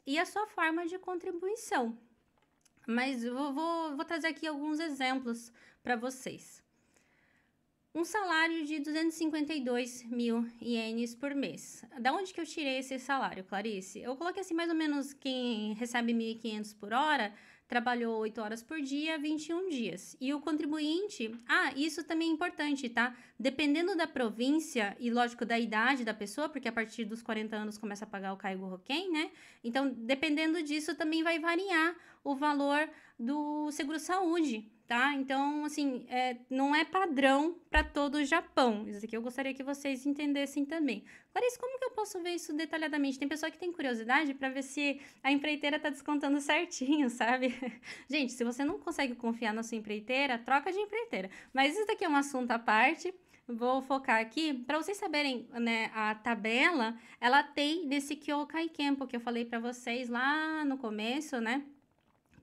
[0.05, 1.97] e a sua forma de contribuição.
[2.85, 6.61] Mas eu vou, vou trazer aqui alguns exemplos para vocês.
[7.93, 11.84] Um salário de 252 mil ienes por mês.
[11.99, 13.99] Da onde que eu tirei esse salário, Clarice?
[13.99, 17.34] Eu coloquei assim, mais ou menos quem recebe 1.500 por hora
[17.67, 20.17] trabalhou 8 horas por dia, 21 dias.
[20.19, 23.15] E o contribuinte, ah, isso também é importante, tá?
[23.39, 27.77] Dependendo da província e, lógico, da idade da pessoa, porque a partir dos 40 anos
[27.77, 29.32] começa a pagar o Caigo Roquem, né?
[29.63, 35.13] Então, dependendo disso, também vai variar o valor do seguro-saúde, tá?
[35.13, 38.86] Então, assim, é, não é padrão para todo o Japão.
[38.89, 41.06] Isso aqui eu gostaria que vocês entendessem também.
[41.32, 43.17] Clarice, como que eu posso ver isso detalhadamente?
[43.17, 47.56] Tem pessoa que tem curiosidade para ver se a empreiteira tá descontando certinho, sabe?
[48.12, 51.30] Gente, se você não consegue confiar na sua empreiteira, troca de empreiteira.
[51.54, 53.13] Mas isso daqui é um assunto à parte.
[53.47, 55.89] Vou focar aqui para vocês saberem, né?
[55.95, 61.39] A tabela, ela tem desse Kyokai Kempo que eu falei para vocês lá no começo,
[61.39, 61.63] né?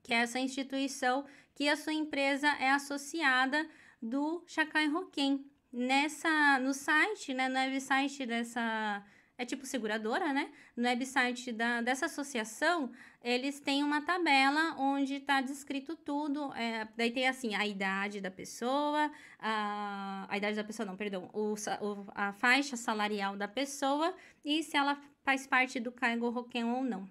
[0.01, 3.67] Que é essa instituição que a sua empresa é associada
[4.01, 5.45] do Shakai Roken.
[5.71, 9.05] Nessa, no site, né, no website dessa,
[9.37, 10.51] é tipo seguradora, né?
[10.75, 16.51] No website da, dessa associação, eles têm uma tabela onde está descrito tudo.
[16.55, 21.29] É, daí tem assim, a idade da pessoa, a, a idade da pessoa, não, perdão,
[21.33, 26.63] o, o, a faixa salarial da pessoa e se ela faz parte do cargo Roken
[26.63, 27.07] ou não,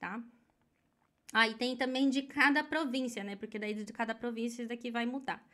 [0.00, 0.20] tá?
[1.36, 3.34] Ah, e tem também de cada província, né?
[3.34, 5.44] Porque daí de cada província isso daqui vai mudar.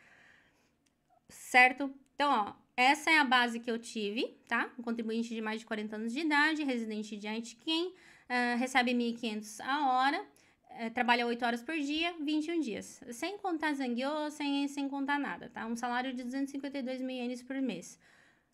[1.31, 1.91] Certo?
[2.15, 4.71] Então, ó, essa é a base que eu tive, tá?
[4.79, 9.61] Um contribuinte de mais de 40 anos de idade, residente de Aitken, uh, recebe 1.500
[9.65, 13.01] a hora, uh, trabalha 8 horas por dia, 21 dias.
[13.13, 15.65] Sem contar Zangyo, sem, sem contar nada, tá?
[15.67, 17.99] Um salário de 252 mil ienes por mês.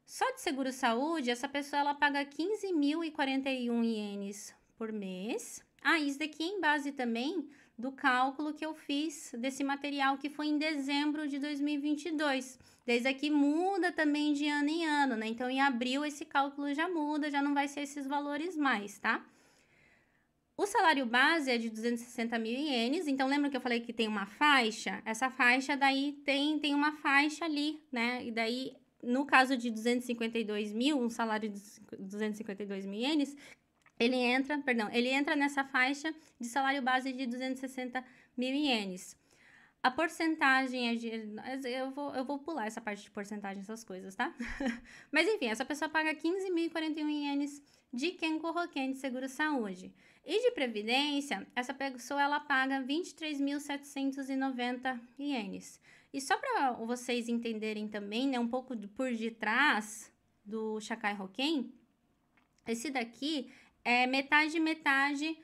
[0.05, 6.47] Só de seguro-saúde, essa pessoa ela paga 15.041 ienes por mês, ah, isso daqui é
[6.47, 11.39] em base também do cálculo que eu fiz desse material que foi em dezembro de
[11.39, 12.59] 2022.
[12.87, 15.27] Desde aqui muda também de ano em ano, né?
[15.27, 19.25] Então, em abril esse cálculo já muda, já não vai ser esses valores mais, tá?
[20.57, 24.09] O salário base é de 260 mil ienes, então lembra que eu falei que tem
[24.09, 25.03] uma faixa?
[25.05, 28.25] Essa faixa daí tem, tem uma faixa ali, né?
[28.25, 31.61] E daí, no caso de 252 mil, um salário de
[31.99, 33.37] 252 mil ienes,
[33.99, 38.05] ele entra, perdão, ele entra nessa faixa de salário base de 260
[38.37, 39.17] mil ienes.
[39.83, 41.11] A porcentagem é de.
[41.69, 44.35] Eu vou, eu vou pular essa parte de porcentagem, essas coisas, tá?
[45.13, 49.95] Mas enfim, essa pessoa paga 15.041 ienes de Kenko Hoken de seguro-saúde.
[50.25, 55.81] E de previdência, essa pessoa ela paga 23.790 ienes.
[56.13, 60.13] E só para vocês entenderem também, né, um pouco por detrás
[60.45, 61.73] do Shakai Hoken,
[62.67, 63.53] esse daqui
[63.87, 65.39] é metade metade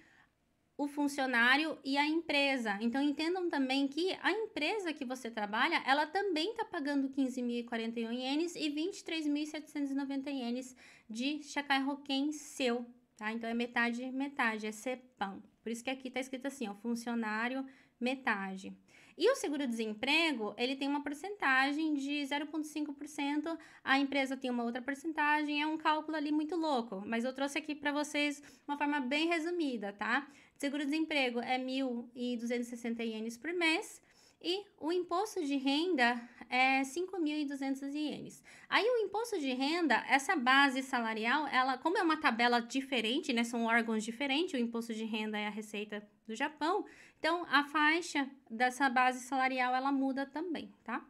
[0.77, 2.77] o funcionário e a empresa.
[2.81, 8.57] Então entendam também que a empresa que você trabalha, ela também está pagando 15.041 ienes
[8.57, 10.77] e 23.790 ienes
[11.09, 12.85] de Shakai Hoken seu,
[13.17, 13.33] tá?
[13.33, 15.41] Então é metade metade, é CEPAM.
[15.63, 17.65] Por isso que aqui está escrito assim, ó, funcionário
[18.01, 18.77] metade.
[19.16, 25.62] E o seguro-desemprego, ele tem uma porcentagem de 0,5%, a empresa tem uma outra porcentagem,
[25.62, 29.29] é um cálculo ali muito louco, mas eu trouxe aqui para vocês uma forma bem
[29.29, 30.27] resumida, tá?
[30.57, 34.01] Seguro-desemprego é 1.260 ienes por mês,
[34.43, 38.43] e o imposto de renda é 5.200 ienes.
[38.69, 43.45] Aí o imposto de renda, essa base salarial, ela, como é uma tabela diferente, né,
[43.45, 46.85] são órgãos diferentes, o imposto de renda é a receita do Japão,
[47.23, 51.07] então, a faixa dessa base salarial, ela muda também, tá?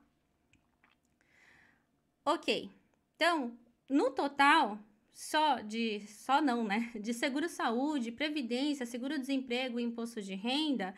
[2.23, 2.71] Ok.
[3.17, 3.57] Então,
[3.89, 4.79] no total,
[5.11, 6.93] só de, só não, né?
[7.01, 10.95] De seguro-saúde, previdência, seguro-desemprego e imposto de renda,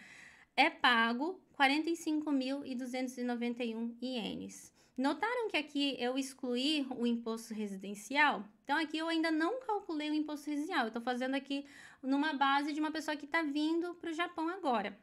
[0.57, 4.73] é pago 45.291 ienes.
[4.97, 8.45] Notaram que aqui eu excluí o imposto residencial?
[8.63, 10.83] Então, aqui eu ainda não calculei o imposto residencial.
[10.83, 11.67] Eu estou fazendo aqui
[12.01, 14.97] numa base de uma pessoa que está vindo para o Japão agora,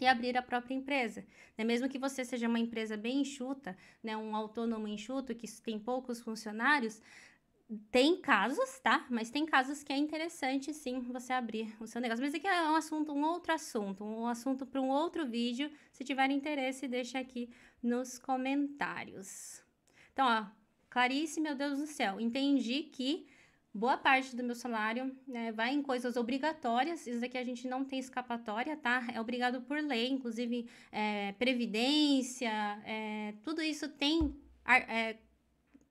[0.00, 1.24] e abrir a própria empresa.
[1.56, 1.64] Né?
[1.64, 4.16] Mesmo que você seja uma empresa bem enxuta, né?
[4.16, 7.00] um autônomo enxuto que tem poucos funcionários,
[7.90, 9.06] tem casos, tá?
[9.08, 12.22] Mas tem casos que é interessante sim você abrir o seu negócio.
[12.22, 15.70] Mas aqui é um assunto, um outro assunto, um assunto para um outro vídeo.
[15.90, 17.48] Se tiver interesse, deixa aqui
[17.82, 19.62] nos comentários.
[20.12, 20.46] Então, ó,
[20.90, 23.26] Clarice, meu Deus do céu, entendi que
[23.74, 27.06] boa parte do meu salário né, vai em coisas obrigatórias.
[27.06, 29.04] Isso daqui a gente não tem escapatória, tá?
[29.12, 32.52] É obrigado por lei, inclusive é, previdência,
[32.86, 34.32] é, tudo isso tem.
[34.66, 35.16] É,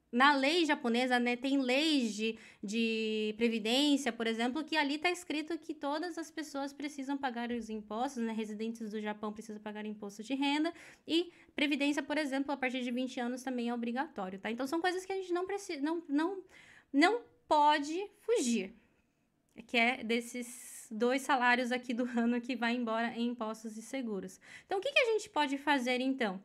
[0.10, 5.58] na lei japonesa, né, tem leis de, de previdência, por exemplo, que ali está escrito
[5.58, 10.22] que todas as pessoas precisam pagar os impostos, né, residentes do Japão precisam pagar imposto
[10.22, 10.72] de renda,
[11.08, 14.52] e previdência, por exemplo, a partir de 20 anos também é obrigatório, tá?
[14.52, 16.44] Então, são coisas que a gente não precisa, não, não,
[16.94, 18.74] não pode fugir,
[19.68, 24.40] que é desses dois salários aqui do ano que vai embora em impostos e seguros.
[24.66, 26.42] Então, o que, que a gente pode fazer então?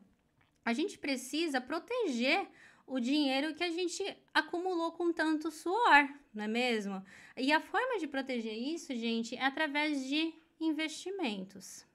[0.63, 2.47] A gente precisa proteger
[2.85, 7.03] o dinheiro que a gente acumulou com tanto suor, não é mesmo?
[7.35, 11.85] E a forma de proteger isso, gente, é através de investimentos.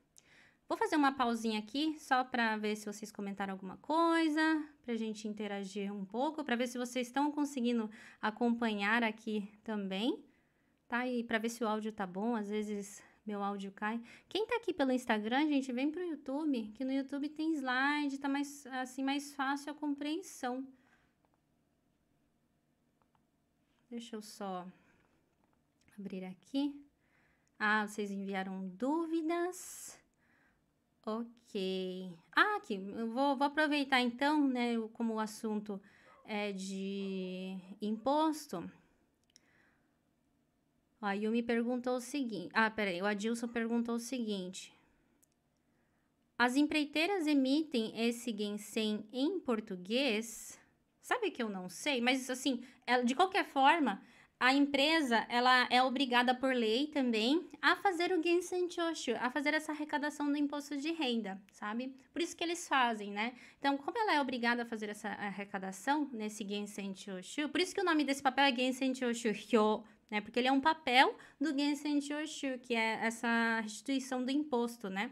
[0.68, 4.42] Vou fazer uma pausinha aqui só para ver se vocês comentaram alguma coisa,
[4.84, 10.22] para a gente interagir um pouco, para ver se vocês estão conseguindo acompanhar aqui também,
[10.86, 11.06] tá?
[11.08, 13.98] E para ver se o áudio tá bom, às vezes meu áudio cai.
[14.28, 18.28] Quem tá aqui pelo Instagram, gente, vem pro YouTube, que no YouTube tem slide, tá
[18.28, 20.66] mais assim mais fácil a compreensão.
[23.88, 24.66] Deixa eu só
[25.98, 26.78] abrir aqui.
[27.58, 29.98] Ah, vocês enviaram dúvidas.
[31.06, 32.10] Ok.
[32.34, 35.80] Ah, aqui, eu vou, vou aproveitar então, né, como o assunto
[36.24, 38.68] é de imposto.
[41.00, 42.50] A Yumi perguntou o seguinte.
[42.54, 44.72] Ah, peraí, o Adilson perguntou o seguinte.
[46.38, 50.58] As empreiteiras emitem esse Gensen em português?
[51.02, 52.64] Sabe que eu não sei, mas assim,
[53.04, 54.02] de qualquer forma,
[54.44, 59.54] a empresa ela é obrigada por lei também a fazer o Gensen Choshu, a fazer
[59.54, 61.96] essa arrecadação do imposto de renda, sabe?
[62.12, 63.32] Por isso que eles fazem, né?
[63.58, 67.80] Então, como ela é obrigada a fazer essa arrecadação nesse Gensen Choshu, por isso que
[67.80, 70.20] o nome desse papel é Gensen Choshu Hyo, né?
[70.20, 75.10] Porque ele é um papel do Gensen Choshu, que é essa restituição do imposto, né?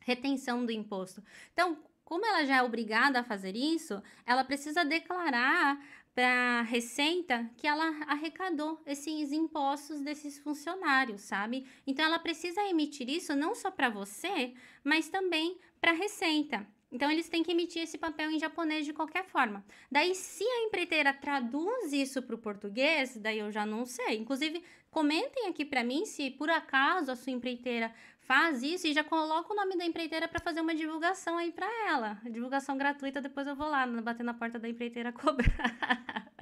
[0.00, 1.22] Retenção do imposto.
[1.52, 5.78] Então, como ela já é obrigada a fazer isso, ela precisa declarar
[6.14, 11.66] para a Receita que ela arrecadou esses impostos desses funcionários, sabe?
[11.86, 16.66] Então ela precisa emitir isso não só para você, mas também para a Receita.
[16.92, 19.64] Então eles têm que emitir esse papel em japonês de qualquer forma.
[19.90, 24.16] Daí, se a empreiteira traduz isso para o português, daí eu já não sei.
[24.16, 24.62] Inclusive,
[24.94, 27.92] Comentem aqui para mim se por acaso a sua empreiteira
[28.26, 31.66] faz isso e já coloca o nome da empreiteira para fazer uma divulgação aí para
[31.88, 32.20] ela.
[32.24, 36.32] Divulgação gratuita, depois eu vou lá bater na porta da empreiteira cobrar.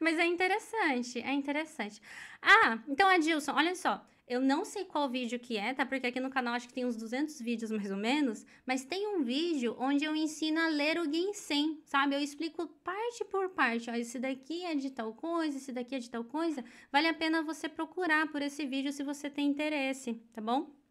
[0.00, 2.00] Mas é interessante, é interessante.
[2.42, 4.04] Ah, então Adilson, olha só.
[4.26, 5.84] Eu não sei qual vídeo que é, tá?
[5.84, 9.06] Porque aqui no canal acho que tem uns 200 vídeos mais ou menos, mas tem
[9.06, 12.14] um vídeo onde eu ensino a ler o Ginseng, sabe?
[12.14, 13.90] Eu explico parte por parte.
[13.90, 16.64] Ó, esse daqui é de tal coisa, esse daqui é de tal coisa.
[16.90, 20.83] Vale a pena você procurar por esse vídeo se você tem interesse, tá bom?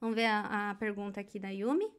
[0.00, 1.90] Vamos ver a, a pergunta aqui da Yumi.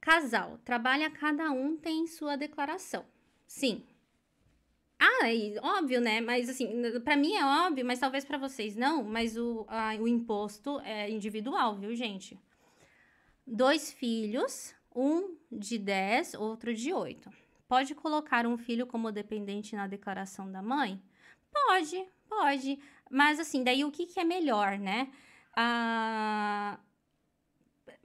[0.00, 3.04] Casal, trabalha cada um tem sua declaração.
[3.46, 3.84] Sim,
[4.98, 6.20] ah, é óbvio, né?
[6.20, 6.68] Mas assim,
[7.04, 9.04] para mim é óbvio, mas talvez para vocês não.
[9.04, 12.38] Mas o, a, o imposto é individual, viu, gente?
[13.46, 17.30] Dois filhos, um de 10, outro de 8.
[17.68, 21.00] Pode colocar um filho como dependente na declaração da mãe?
[21.52, 22.78] Pode, pode.
[23.10, 25.10] Mas assim, daí o que, que é melhor, né?
[25.56, 26.78] Ah,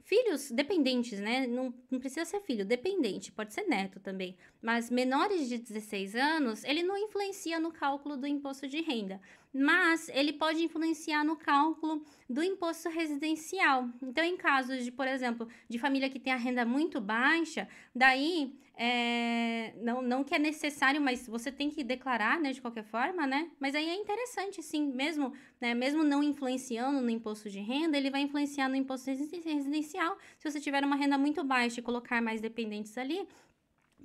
[0.04, 1.46] filhos dependentes, né?
[1.46, 4.36] Não, não precisa ser filho, dependente, pode ser neto também.
[4.62, 9.20] Mas menores de 16 anos, ele não influencia no cálculo do imposto de renda
[9.54, 13.88] mas ele pode influenciar no cálculo do imposto residencial.
[14.02, 18.58] Então, em casos de, por exemplo, de família que tem a renda muito baixa, daí
[18.76, 23.26] é, não, não que é necessário, mas você tem que declarar, né, de qualquer forma,
[23.26, 23.50] né?
[23.60, 28.10] Mas aí é interessante, sim, mesmo, né, mesmo não influenciando no imposto de renda, ele
[28.10, 30.18] vai influenciar no imposto residencial.
[30.38, 33.26] Se você tiver uma renda muito baixa e colocar mais dependentes ali,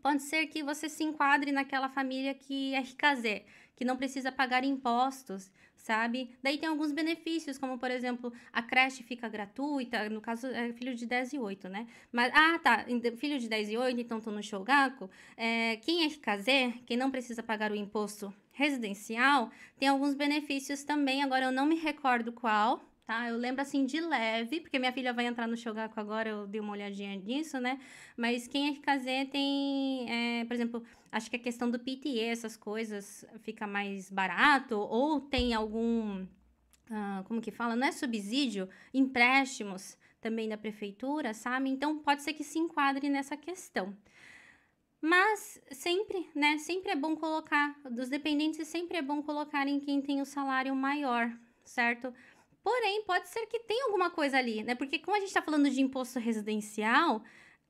[0.04, 3.46] pode ser que você se enquadre naquela família que é ricazé,
[3.76, 5.52] que não precisa pagar impostos,
[5.90, 6.30] sabe?
[6.44, 10.94] Daí tem alguns benefícios, como por exemplo, a creche fica gratuita, no caso é filho
[10.94, 11.88] de 10 e 8, né?
[12.12, 12.86] Mas, ah, tá,
[13.18, 15.10] filho de 10 e 8, então tô no Shogaku.
[15.36, 21.24] É, quem é RKZ, quem não precisa pagar o imposto residencial, tem alguns benefícios também,
[21.24, 23.28] agora eu não me recordo qual, tá?
[23.28, 26.62] Eu lembro assim de leve, porque minha filha vai entrar no Shogaku agora, eu dei
[26.62, 27.80] uma olhadinha nisso, né?
[28.16, 32.56] Mas quem é RKZ tem, é, por exemplo, acho que a questão do PTE, essas
[32.56, 37.76] coisas, fica mais barato, ou tem algum, uh, como que fala?
[37.76, 41.68] Não é subsídio, empréstimos também da prefeitura, sabe?
[41.68, 43.98] Então pode ser que se enquadre nessa questão.
[45.02, 46.60] Mas sempre, né?
[46.60, 50.76] Sempre é bom colocar, dos dependentes, sempre é bom colocar em quem tem o salário
[50.76, 51.36] maior,
[51.70, 52.14] certo?
[52.64, 54.76] Porém, pode ser que tenha alguma coisa ali, né?
[54.76, 57.24] Porque como a gente está falando de imposto residencial,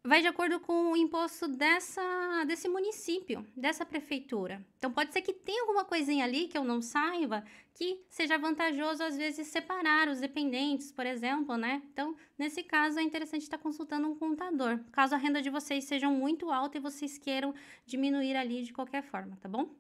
[0.03, 4.65] vai de acordo com o imposto dessa, desse município, dessa prefeitura.
[4.77, 9.03] Então, pode ser que tenha alguma coisinha ali que eu não saiba que seja vantajoso,
[9.03, 11.81] às vezes, separar os dependentes, por exemplo, né?
[11.93, 16.09] Então, nesse caso, é interessante estar consultando um contador, caso a renda de vocês seja
[16.09, 17.53] muito alta e vocês queiram
[17.85, 19.73] diminuir ali de qualquer forma, tá bom?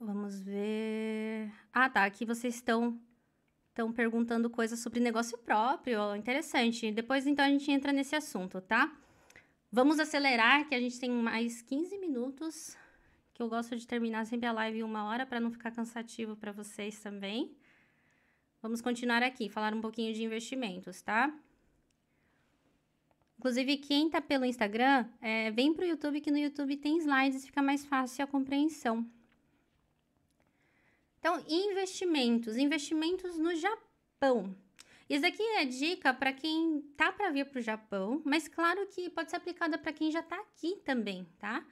[0.00, 1.52] Vamos ver.
[1.72, 2.04] Ah, tá.
[2.04, 3.00] Aqui vocês estão
[3.70, 6.14] estão perguntando coisas sobre negócio próprio.
[6.16, 6.90] Interessante.
[6.90, 8.92] Depois, então, a gente entra nesse assunto, tá?
[9.70, 12.76] Vamos acelerar, que a gente tem mais 15 minutos.
[13.34, 16.36] Que eu gosto de terminar sempre a live em uma hora para não ficar cansativo
[16.36, 17.56] para vocês também.
[18.60, 21.32] Vamos continuar aqui, falar um pouquinho de investimentos, tá?
[23.38, 27.62] Inclusive, quem tá pelo Instagram, é, vem pro YouTube, que no YouTube tem slides, fica
[27.62, 29.08] mais fácil a compreensão.
[31.18, 34.54] Então, investimentos, investimentos no Japão.
[35.08, 39.08] Isso aqui é dica para quem tá para vir para o Japão, mas claro que
[39.08, 41.64] pode ser aplicada para quem já está aqui também, tá?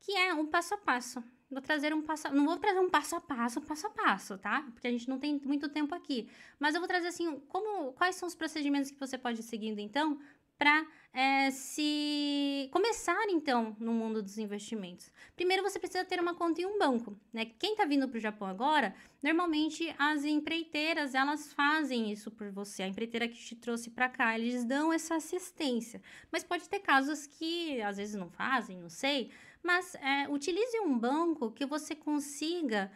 [0.00, 1.24] Que é um passo a passo.
[1.50, 4.62] Vou trazer um passo, não vou trazer um passo a passo, passo a passo, tá?
[4.72, 6.28] Porque a gente não tem muito tempo aqui.
[6.58, 9.78] Mas eu vou trazer assim, como, quais são os procedimentos que você pode ir seguindo
[9.78, 10.18] então
[10.58, 15.12] para é, se começar então no mundo dos investimentos.
[15.36, 17.44] Primeiro você precisa ter uma conta em um banco, né?
[17.58, 22.82] Quem está vindo para o Japão agora, normalmente as empreiteiras elas fazem isso por você.
[22.82, 26.02] A empreiteira que te trouxe para cá, eles dão essa assistência.
[26.32, 29.30] Mas pode ter casos que às vezes não fazem, não sei.
[29.62, 32.90] Mas é, utilize um banco que você consiga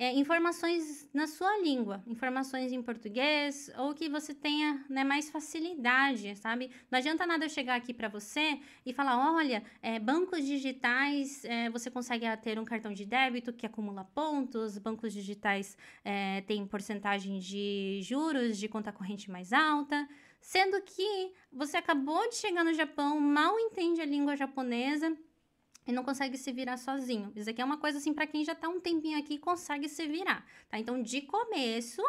[0.00, 6.34] é, informações na sua língua, informações em português, ou que você tenha né, mais facilidade,
[6.36, 6.70] sabe?
[6.90, 11.68] Não adianta nada eu chegar aqui para você e falar: olha, é, bancos digitais, é,
[11.68, 17.38] você consegue ter um cartão de débito que acumula pontos, bancos digitais é, têm porcentagem
[17.38, 20.08] de juros de conta corrente mais alta.
[20.40, 25.14] Sendo que você acabou de chegar no Japão, mal entende a língua japonesa
[25.90, 27.32] e não consegue se virar sozinho.
[27.34, 29.88] Isso aqui é uma coisa assim para quem já está um tempinho aqui e consegue
[29.88, 30.78] se virar, tá?
[30.78, 32.00] Então, de começo,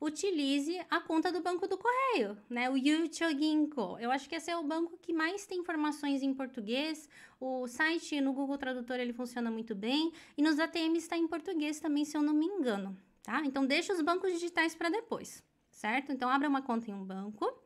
[0.00, 2.70] utilize a conta do Banco do Correio, né?
[2.70, 3.98] O Yucho Ginko.
[3.98, 7.08] Eu acho que esse é o banco que mais tem informações em português.
[7.40, 11.80] O site no Google Tradutor ele funciona muito bem e nos ATMs está em português
[11.80, 13.42] também, se eu não me engano, tá?
[13.44, 16.12] Então deixa os bancos digitais para depois, certo?
[16.12, 17.59] Então abra uma conta em um banco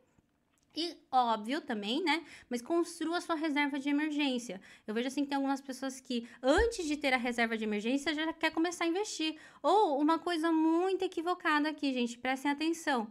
[0.75, 2.25] e óbvio também, né?
[2.49, 4.59] Mas construa sua reserva de emergência.
[4.85, 8.13] Eu vejo assim que tem algumas pessoas que, antes de ter a reserva de emergência,
[8.13, 9.37] já quer começar a investir.
[9.61, 13.09] Ou uma coisa muito equivocada aqui, gente, prestem atenção.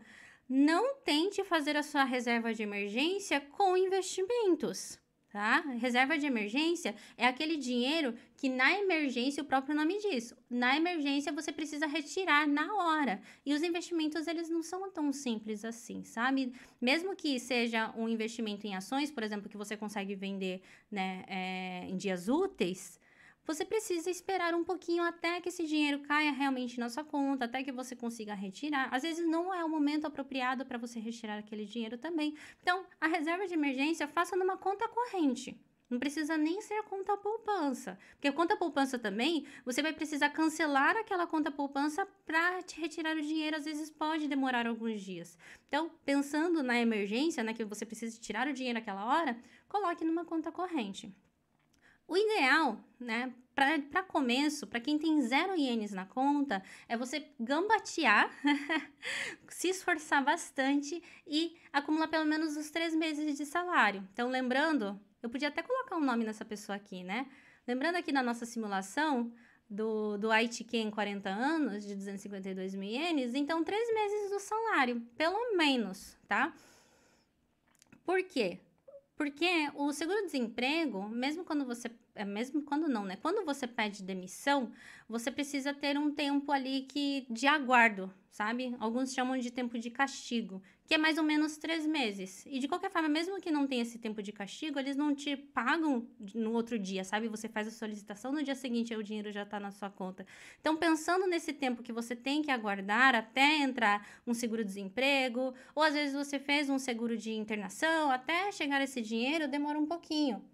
[0.48, 5.02] Não tente fazer a sua reserva de emergência com investimentos
[5.34, 5.64] tá?
[5.80, 11.32] Reserva de emergência é aquele dinheiro que na emergência, o próprio nome diz, na emergência
[11.32, 13.20] você precisa retirar na hora.
[13.44, 16.52] E os investimentos, eles não são tão simples assim, sabe?
[16.80, 21.86] Mesmo que seja um investimento em ações, por exemplo, que você consegue vender né, é,
[21.88, 23.00] em dias úteis,
[23.46, 27.62] você precisa esperar um pouquinho até que esse dinheiro caia realmente na sua conta, até
[27.62, 28.88] que você consiga retirar.
[28.90, 32.34] Às vezes não é o momento apropriado para você retirar aquele dinheiro também.
[32.62, 35.60] Então, a reserva de emergência faça numa conta corrente.
[35.90, 37.98] Não precisa nem ser conta poupança.
[38.14, 43.20] Porque conta poupança também, você vai precisar cancelar aquela conta poupança para te retirar o
[43.20, 43.56] dinheiro.
[43.56, 45.38] Às vezes pode demorar alguns dias.
[45.68, 49.36] Então, pensando na emergência, né, que você precisa tirar o dinheiro naquela hora,
[49.68, 51.14] coloque numa conta corrente.
[52.06, 58.30] O ideal, né, para começo, para quem tem zero ienes na conta, é você gambatear,
[59.48, 64.06] se esforçar bastante e acumular pelo menos os três meses de salário.
[64.12, 67.26] Então, lembrando, eu podia até colocar um nome nessa pessoa aqui, né?
[67.66, 69.32] Lembrando aqui na nossa simulação
[69.70, 75.00] do, do ITQ em 40 anos, de 252 mil ienes, então, três meses do salário,
[75.16, 76.52] pelo menos, tá?
[78.04, 78.60] Por quê?
[79.16, 83.16] Porque o seguro-desemprego, mesmo quando você é mesmo quando não, né?
[83.16, 84.72] Quando você pede demissão,
[85.08, 88.74] você precisa ter um tempo ali que de aguardo, sabe?
[88.80, 92.44] Alguns chamam de tempo de castigo, que é mais ou menos três meses.
[92.46, 95.36] E de qualquer forma, mesmo que não tenha esse tempo de castigo, eles não te
[95.36, 97.28] pagam no outro dia, sabe?
[97.28, 100.26] Você faz a solicitação, no dia seguinte o dinheiro já está na sua conta.
[100.60, 105.94] Então, pensando nesse tempo que você tem que aguardar até entrar um seguro-desemprego, ou às
[105.94, 110.44] vezes você fez um seguro de internação, até chegar esse dinheiro demora um pouquinho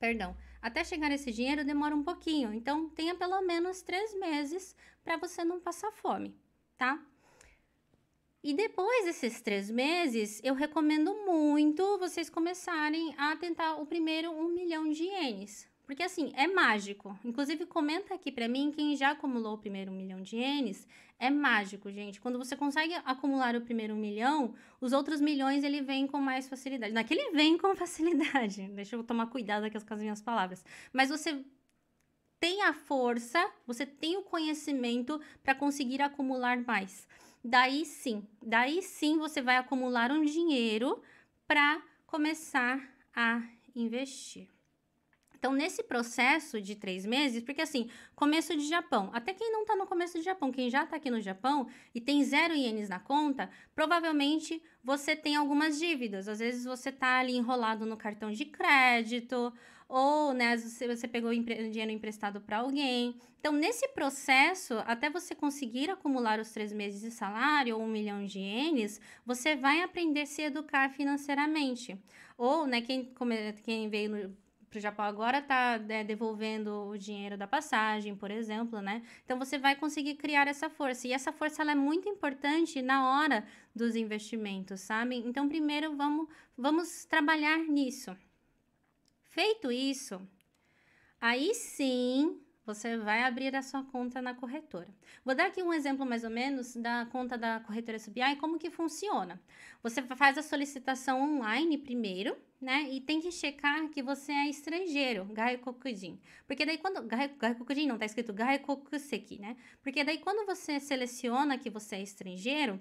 [0.00, 2.54] perdão, até chegar esse dinheiro demora um pouquinho.
[2.54, 6.34] Então, tenha pelo menos três meses para você não passar fome,
[6.80, 6.98] tá?
[8.42, 14.48] E depois desses três meses, eu recomendo muito vocês começarem a tentar o primeiro um
[14.48, 15.68] milhão de ienes.
[15.84, 17.18] Porque assim, é mágico.
[17.22, 20.88] Inclusive, comenta aqui para mim quem já acumulou o primeiro milhão de ienes.
[21.18, 22.18] É mágico, gente.
[22.18, 26.94] Quando você consegue acumular o primeiro milhão, os outros milhões ele vem com mais facilidade.
[26.94, 28.68] Naquele vem com facilidade.
[28.68, 30.64] Deixa eu tomar cuidado aqui com as minhas palavras.
[30.94, 31.44] Mas você
[32.40, 37.06] tem a força, você tem o conhecimento para conseguir acumular mais.
[37.44, 41.02] Daí sim, daí sim você vai acumular um dinheiro
[41.46, 42.80] para começar
[43.14, 43.42] a
[43.76, 44.48] investir.
[45.40, 49.74] Então, nesse processo de três meses, porque assim, começo de Japão, até quem não está
[49.74, 53.00] no começo de Japão, quem já está aqui no Japão e tem zero ienes na
[53.00, 56.28] conta, provavelmente você tem algumas dívidas.
[56.28, 59.50] Às vezes você está ali enrolado no cartão de crédito,
[59.90, 63.16] ou né, você, pegou dinheiro emprestado para alguém.
[63.40, 68.24] Então, nesse processo, até você conseguir acumular os três meses de salário ou um milhão
[68.24, 71.98] de ienes, você vai aprender a se educar financeiramente.
[72.38, 73.12] Ou, né, quem,
[73.64, 74.32] quem veio
[74.70, 79.02] para o Japão agora está né, devolvendo o dinheiro da passagem, por exemplo, né?
[79.24, 81.08] Então você vai conseguir criar essa força.
[81.08, 85.16] E essa força ela é muito importante na hora dos investimentos, sabe?
[85.16, 88.16] Então, primeiro vamos, vamos trabalhar nisso.
[89.30, 90.20] Feito isso,
[91.20, 94.88] aí sim você vai abrir a sua conta na corretora.
[95.24, 98.70] Vou dar aqui um exemplo mais ou menos da conta da corretora SBI, como que
[98.70, 99.40] funciona.
[99.82, 102.88] Você faz a solicitação online primeiro, né?
[102.90, 106.20] E tem que checar que você é estrangeiro, Gaikokujin.
[106.46, 107.06] Porque daí quando...
[107.06, 109.56] Gaikokujin não, tá escrito Gaikokuseki, né?
[109.80, 112.80] Porque daí quando você seleciona que você é estrangeiro,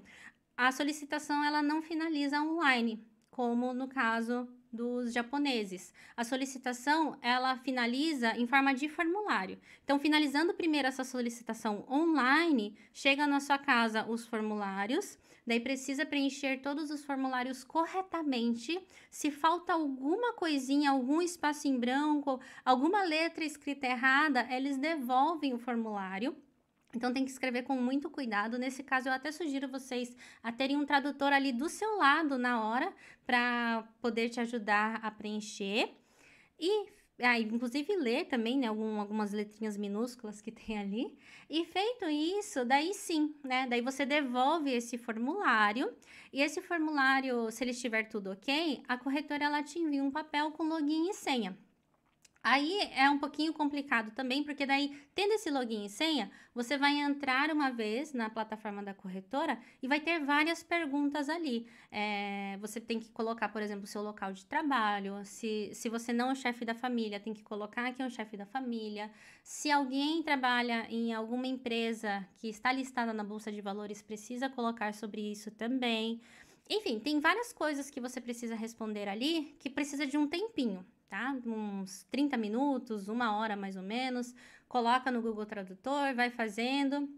[0.58, 5.94] a solicitação ela não finaliza online, como no caso dos japoneses.
[6.16, 9.60] A solicitação, ela finaliza em forma de formulário.
[9.84, 16.62] Então, finalizando primeiro essa solicitação online, chega na sua casa os formulários, daí precisa preencher
[16.62, 18.80] todos os formulários corretamente.
[19.10, 25.60] Se falta alguma coisinha, algum espaço em branco, alguma letra escrita errada, eles devolvem o
[25.60, 26.36] formulário.
[26.94, 28.58] Então tem que escrever com muito cuidado.
[28.58, 32.64] Nesse caso, eu até sugiro vocês a terem um tradutor ali do seu lado na
[32.64, 32.92] hora
[33.26, 35.94] para poder te ajudar a preencher.
[36.60, 36.88] E
[37.22, 41.18] ah, inclusive ler também, né, algum, algumas letrinhas minúsculas que tem ali.
[41.50, 45.94] E feito isso, daí sim, né, daí você devolve esse formulário
[46.32, 50.52] e esse formulário, se ele estiver tudo ok, a corretora ela te envia um papel
[50.52, 51.58] com login e senha.
[52.42, 56.98] Aí é um pouquinho complicado também, porque daí, tendo esse login e senha, você vai
[56.98, 61.68] entrar uma vez na plataforma da corretora e vai ter várias perguntas ali.
[61.92, 65.20] É, você tem que colocar, por exemplo, o seu local de trabalho.
[65.26, 68.38] Se, se você não é chefe da família, tem que colocar que é um chefe
[68.38, 69.12] da família.
[69.44, 74.94] Se alguém trabalha em alguma empresa que está listada na Bolsa de Valores, precisa colocar
[74.94, 76.22] sobre isso também.
[76.70, 81.36] Enfim, tem várias coisas que você precisa responder ali que precisa de um tempinho tá?
[81.46, 84.34] Uns 30 minutos, uma hora mais ou menos.
[84.68, 87.10] Coloca no Google Tradutor, vai fazendo.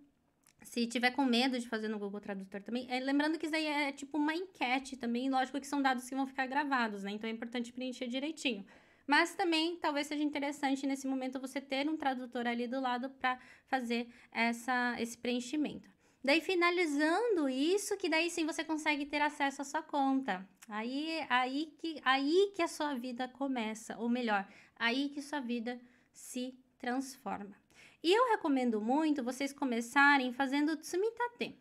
[0.64, 3.66] Se tiver com medo de fazer no Google Tradutor também, é, lembrando que isso aí
[3.66, 7.12] é tipo uma enquete também, lógico que são dados que vão ficar gravados, né?
[7.12, 8.66] Então é importante preencher direitinho.
[9.08, 13.40] Mas também talvez seja interessante nesse momento você ter um tradutor ali do lado para
[13.66, 15.90] fazer essa, esse preenchimento.
[16.24, 20.48] Daí, finalizando isso, que daí sim você consegue ter acesso à sua conta.
[20.70, 25.82] Aí, aí, que, aí que a sua vida começa, ou melhor, aí que sua vida
[26.14, 27.56] se transforma.
[28.04, 31.56] E eu recomendo muito vocês começarem fazendo Tsumitate.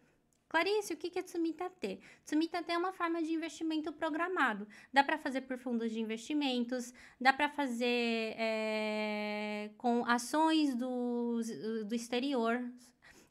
[0.49, 2.01] Clarice, o que é Tsumitate?
[2.25, 4.67] Tsumitate é uma forma de investimento programado.
[4.93, 11.41] Dá para fazer por fundos de investimentos, dá para fazer é, com ações do,
[11.87, 12.61] do exterior,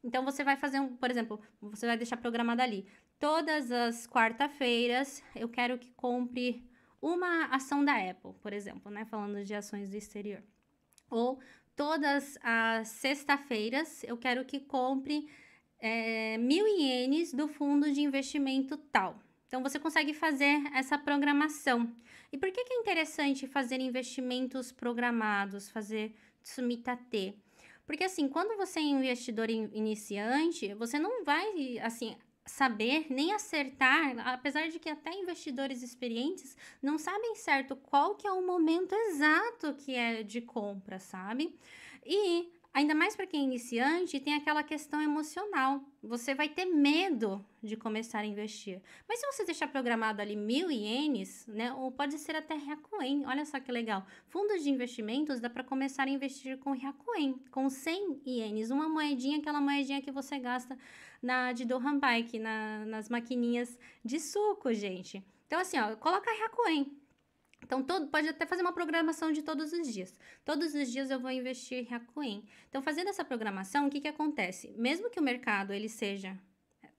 [0.04, 2.88] então você vai fazer um, por exemplo, você vai deixar programado ali.
[3.20, 6.64] Todas as quarta-feiras eu quero que compre
[7.02, 9.06] uma ação da Apple, por exemplo, né?
[9.06, 10.44] Falando de ações do exterior.
[11.10, 11.40] Ou
[11.76, 15.30] todas as sexta-feiras eu quero que compre
[15.80, 19.22] é, mil ienes do fundo de investimento tal.
[19.48, 21.92] Então você consegue fazer essa programação.
[22.32, 27.36] E por que, que é interessante fazer investimentos programados, fazer Tsumitate?
[27.90, 32.16] Porque assim, quando você é investidor iniciante, você não vai assim
[32.46, 38.32] saber nem acertar, apesar de que até investidores experientes não sabem certo qual que é
[38.32, 41.58] o momento exato que é de compra, sabe?
[42.06, 45.84] E Ainda mais para quem é iniciante, tem aquela questão emocional.
[46.04, 48.80] Você vai ter medo de começar a investir.
[49.08, 51.74] Mas se você deixar programado ali mil ienes, né?
[51.74, 53.26] Ou pode ser até Ryakuen.
[53.26, 54.06] Olha só que legal.
[54.28, 58.70] Fundos de investimentos dá para começar a investir com Ryakuen, com 100 ienes.
[58.70, 60.78] Uma moedinha, aquela moedinha que você gasta
[61.22, 65.26] na de Dohan Bike, na, nas maquininhas de suco, gente.
[65.48, 66.99] Então, assim, ó, coloca Ryakuen.
[67.64, 70.18] Então, todo, pode até fazer uma programação de todos os dias.
[70.44, 72.46] Todos os dias eu vou investir em Hakuin.
[72.70, 74.74] Então, fazendo essa programação, o que, que acontece?
[74.78, 76.38] Mesmo que o mercado ele seja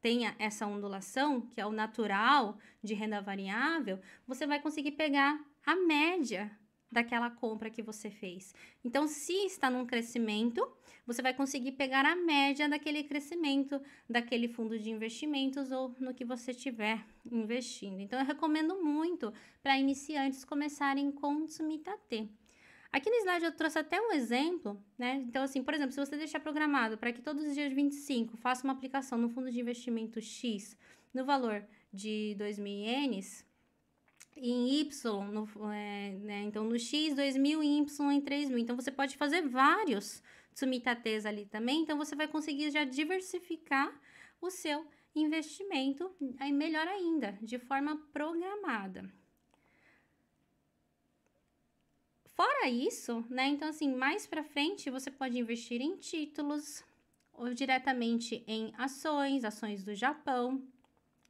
[0.01, 5.77] tenha essa ondulação, que é o natural de renda variável, você vai conseguir pegar a
[5.77, 6.51] média
[6.91, 8.55] daquela compra que você fez.
[8.85, 10.67] Então, se está num crescimento,
[11.07, 16.25] você vai conseguir pegar a média daquele crescimento, daquele fundo de investimentos ou no que
[16.25, 18.01] você estiver investindo.
[18.01, 19.33] Então, eu recomendo muito
[19.63, 22.29] para iniciantes começarem com Tsumitate.
[22.93, 25.23] Aqui no slide eu trouxe até um exemplo, né?
[25.29, 28.65] Então, assim, por exemplo, se você deixar programado para que todos os dias 25 faça
[28.65, 30.77] uma aplicação no fundo de investimento X
[31.15, 33.47] no valor de 2.000 ienes,
[34.41, 36.43] em Y, no, é, né?
[36.43, 38.59] então no X, 2.000 e Y em 3.000.
[38.59, 40.23] Então, você pode fazer vários
[40.55, 41.83] tsumitates ali também.
[41.83, 43.93] Então, você vai conseguir já diversificar
[44.41, 49.11] o seu investimento, aí melhor ainda, de forma programada.
[52.35, 53.49] Fora isso, né?
[53.49, 56.83] Então, assim, mais para frente você pode investir em títulos
[57.35, 60.67] ou diretamente em ações, ações do Japão,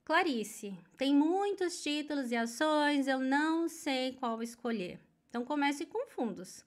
[0.06, 5.00] Clarice, tem muitos títulos e ações, eu não sei qual escolher.
[5.30, 6.66] Então comece com fundos.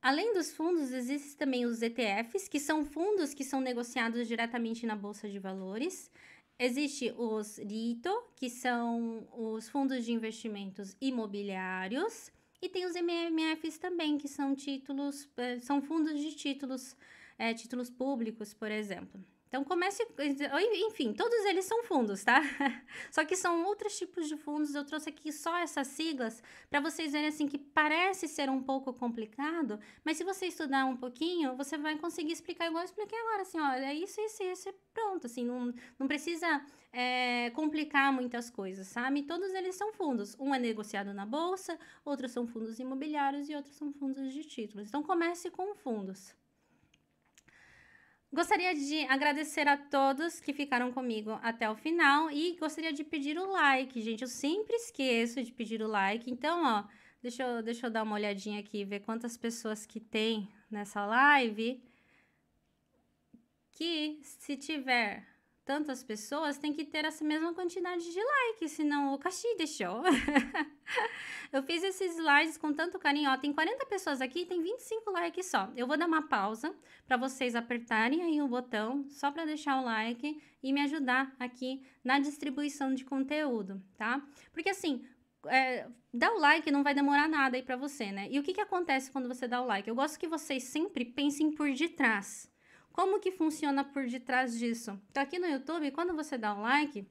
[0.00, 4.96] Além dos fundos, existem também os ETFs, que são fundos que são negociados diretamente na
[4.96, 6.10] bolsa de valores.
[6.58, 12.32] Existe os RITO, que são os fundos de investimentos imobiliários,
[12.62, 16.96] e tem os MMFs também, que são títulos, eh, são fundos de títulos,
[17.38, 19.22] é, títulos públicos, por exemplo.
[19.48, 20.06] Então comece,
[20.86, 22.40] enfim, todos eles são fundos, tá?
[23.10, 24.74] Só que são outros tipos de fundos.
[24.74, 28.92] Eu trouxe aqui só essas siglas para vocês verem assim que parece ser um pouco
[28.92, 33.42] complicado, mas se você estudar um pouquinho, você vai conseguir explicar igual eu expliquei agora,
[33.42, 38.86] assim, ó, é isso, isso, isso, pronto, assim, não, não precisa é, complicar muitas coisas,
[38.86, 39.22] sabe?
[39.22, 40.36] Todos eles são fundos.
[40.38, 44.88] Um é negociado na bolsa, outros são fundos imobiliários e outros são fundos de títulos.
[44.88, 46.34] Então comece com fundos.
[48.30, 53.38] Gostaria de agradecer a todos que ficaram comigo até o final e gostaria de pedir
[53.38, 54.20] o like, gente.
[54.20, 56.30] Eu sempre esqueço de pedir o like.
[56.30, 56.84] Então, ó,
[57.22, 61.82] deixa eu, deixa eu dar uma olhadinha aqui, ver quantas pessoas que tem nessa live.
[63.72, 65.26] Que se tiver
[65.68, 70.02] tantas pessoas, tem que ter essa mesma quantidade de likes, senão o Kashi deixou.
[71.52, 75.44] eu fiz esses slides com tanto carinho, ó, tem 40 pessoas aqui, tem 25 likes
[75.44, 75.70] só.
[75.76, 76.74] Eu vou dar uma pausa
[77.06, 81.82] para vocês apertarem aí o botão, só para deixar o like e me ajudar aqui
[82.02, 84.26] na distribuição de conteúdo, tá?
[84.50, 85.04] Porque assim,
[85.48, 88.26] é, dar o like não vai demorar nada aí para você, né?
[88.30, 89.86] E o que que acontece quando você dá o like?
[89.86, 92.50] Eu gosto que vocês sempre pensem por detrás.
[92.98, 95.00] Como que funciona por detrás disso?
[95.08, 97.06] Então, aqui no YouTube, quando você dá um like,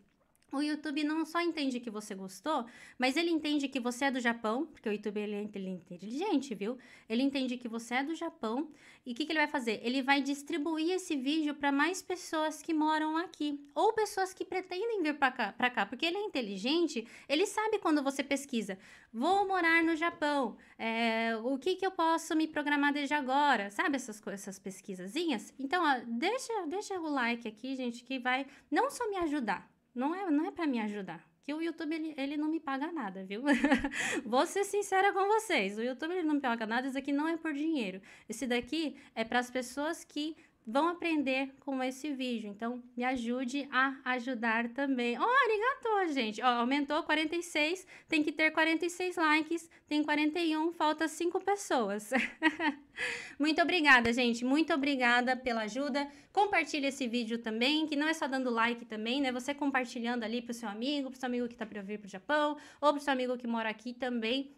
[0.51, 2.65] o YouTube não só entende que você gostou,
[2.97, 6.77] mas ele entende que você é do Japão, porque o YouTube ele é inteligente, viu?
[7.09, 8.69] Ele entende que você é do Japão
[9.05, 9.79] e o que, que ele vai fazer?
[9.83, 15.01] Ele vai distribuir esse vídeo para mais pessoas que moram aqui ou pessoas que pretendem
[15.01, 18.77] vir para cá, cá, porque ele é inteligente, ele sabe quando você pesquisa,
[19.11, 23.95] vou morar no Japão, é, o que, que eu posso me programar desde agora, sabe
[23.95, 25.53] essas essas pesquisazinhas?
[25.57, 30.13] Então, ó, deixa, deixa o like aqui, gente, que vai não só me ajudar, não
[30.13, 31.27] é, não é para me ajudar.
[31.43, 33.41] Que o YouTube, ele, ele não me paga nada, viu?
[34.25, 35.77] Vou ser sincera com vocês.
[35.77, 36.87] O YouTube, ele não me paga nada.
[36.87, 38.01] Isso aqui não é por dinheiro.
[38.29, 40.35] Esse daqui é para as pessoas que
[40.67, 42.49] vão aprender com esse vídeo.
[42.49, 45.17] Então, me ajude a ajudar também.
[45.17, 46.41] Oh, arigato, gente.
[46.41, 52.11] Ó, aumentou 46, tem que ter 46 likes, tem 41, falta 5 pessoas.
[53.39, 54.43] Muito obrigada, gente.
[54.43, 56.05] Muito obrigada pela ajuda.
[56.33, 59.31] Compartilhe esse vídeo também, que não é só dando like também, né?
[59.31, 62.57] Você compartilhando ali pro seu amigo, pro seu amigo que tá para vir pro Japão,
[62.81, 64.51] ou pro seu amigo que mora aqui também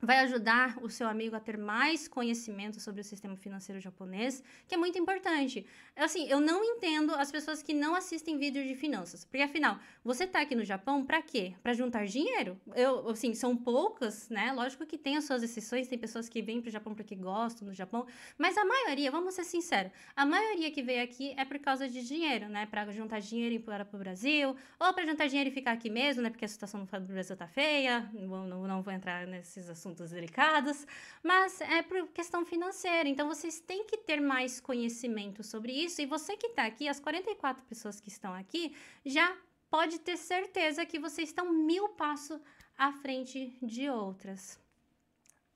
[0.00, 4.74] vai ajudar o seu amigo a ter mais conhecimento sobre o sistema financeiro japonês, que
[4.74, 5.66] é muito importante.
[5.96, 10.24] Assim, eu não entendo as pessoas que não assistem vídeos de finanças, porque afinal, você
[10.24, 11.54] está aqui no Japão para quê?
[11.62, 12.60] Para juntar dinheiro?
[12.74, 14.52] Eu, assim, são poucas, né?
[14.52, 17.66] Lógico que tem as suas exceções, tem pessoas que vêm para o Japão porque gostam
[17.66, 21.58] do Japão, mas a maioria, vamos ser sinceros, a maioria que veio aqui é por
[21.58, 22.66] causa de dinheiro, né?
[22.66, 25.88] Para juntar dinheiro e ir para o Brasil, ou para juntar dinheiro e ficar aqui
[25.88, 26.30] mesmo, né?
[26.30, 30.86] Porque a situação no Brasil tá feia, não, não vou entrar nesses assuntos assuntos delicados,
[31.22, 33.08] mas é por questão financeira.
[33.08, 36.02] Então vocês têm que ter mais conhecimento sobre isso.
[36.02, 38.74] E você que está aqui, as 44 pessoas que estão aqui,
[39.04, 39.36] já
[39.70, 42.40] pode ter certeza que vocês estão mil passos
[42.76, 44.58] à frente de outras.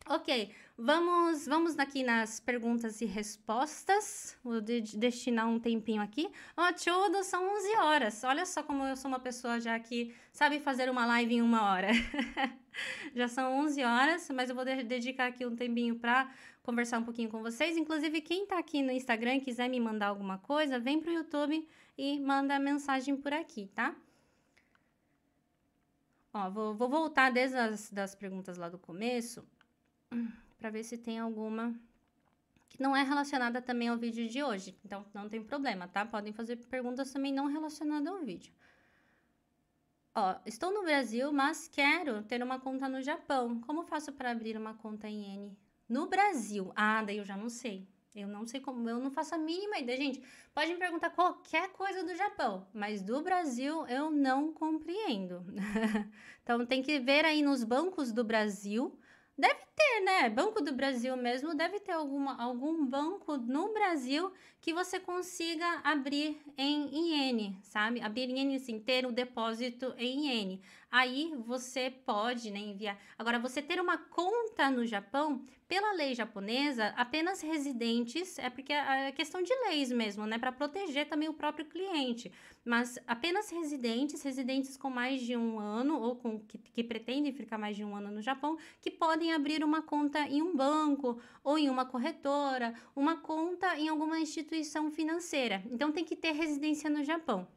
[0.06, 4.36] Ok, vamos, vamos aqui nas perguntas e respostas.
[4.42, 6.28] Vou de destinar um tempinho aqui.
[6.56, 8.24] Ó, oh, são 11 horas.
[8.24, 11.70] Olha só como eu sou uma pessoa já que sabe fazer uma live em uma
[11.70, 11.88] hora.
[13.14, 16.30] já são 11 horas, mas eu vou de dedicar aqui um tempinho para
[16.62, 17.76] conversar um pouquinho com vocês.
[17.76, 21.14] Inclusive, quem está aqui no Instagram e quiser me mandar alguma coisa, vem para o
[21.14, 21.66] YouTube
[21.96, 23.94] e manda mensagem por aqui, tá?
[26.32, 29.44] Ó, vou, vou voltar desde as das perguntas lá do começo
[30.58, 31.74] para ver se tem alguma
[32.68, 34.78] que não é relacionada também ao vídeo de hoje.
[34.84, 36.06] Então, não tem problema, tá?
[36.06, 38.52] Podem fazer perguntas também não relacionadas ao vídeo.
[40.14, 43.60] Ó, estou no Brasil, mas quero ter uma conta no Japão.
[43.60, 45.58] Como faço para abrir uma conta em N?
[45.88, 46.72] No Brasil.
[46.74, 47.88] Ah, daí eu já não sei.
[48.14, 49.96] Eu não sei como, eu não faço a mínima ideia.
[49.96, 50.20] Gente,
[50.52, 55.44] pode me perguntar qualquer coisa do Japão, mas do Brasil eu não compreendo.
[56.42, 58.98] então tem que ver aí nos bancos do Brasil
[59.40, 60.28] Deve ter, né?
[60.28, 64.30] Banco do Brasil mesmo, deve ter alguma, algum banco no Brasil
[64.60, 68.02] que você consiga abrir em iene, sabe?
[68.02, 70.60] Abrir em iene, assim, ter um depósito em iene.
[70.90, 72.98] Aí você pode né, enviar.
[73.16, 79.12] Agora, você ter uma conta no Japão, pela lei japonesa, apenas residentes, é porque é
[79.12, 80.36] questão de leis mesmo, né?
[80.36, 82.30] Para proteger também o próprio cliente.
[82.64, 87.56] Mas apenas residentes, residentes com mais de um ano ou com que, que pretendem ficar
[87.56, 91.58] mais de um ano no Japão, que podem abrir uma conta em um banco ou
[91.58, 95.62] em uma corretora, uma conta em alguma instituição financeira.
[95.70, 97.48] Então tem que ter residência no Japão.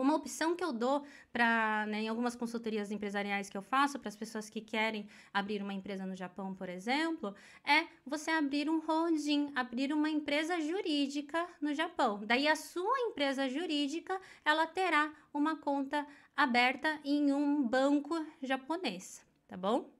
[0.00, 4.08] Uma opção que eu dou para, né, em algumas consultorias empresariais que eu faço para
[4.08, 7.34] as pessoas que querem abrir uma empresa no Japão, por exemplo,
[7.64, 12.20] é você abrir um holding, abrir uma empresa jurídica no Japão.
[12.24, 19.56] Daí a sua empresa jurídica, ela terá uma conta aberta em um banco japonês, tá
[19.56, 19.90] bom?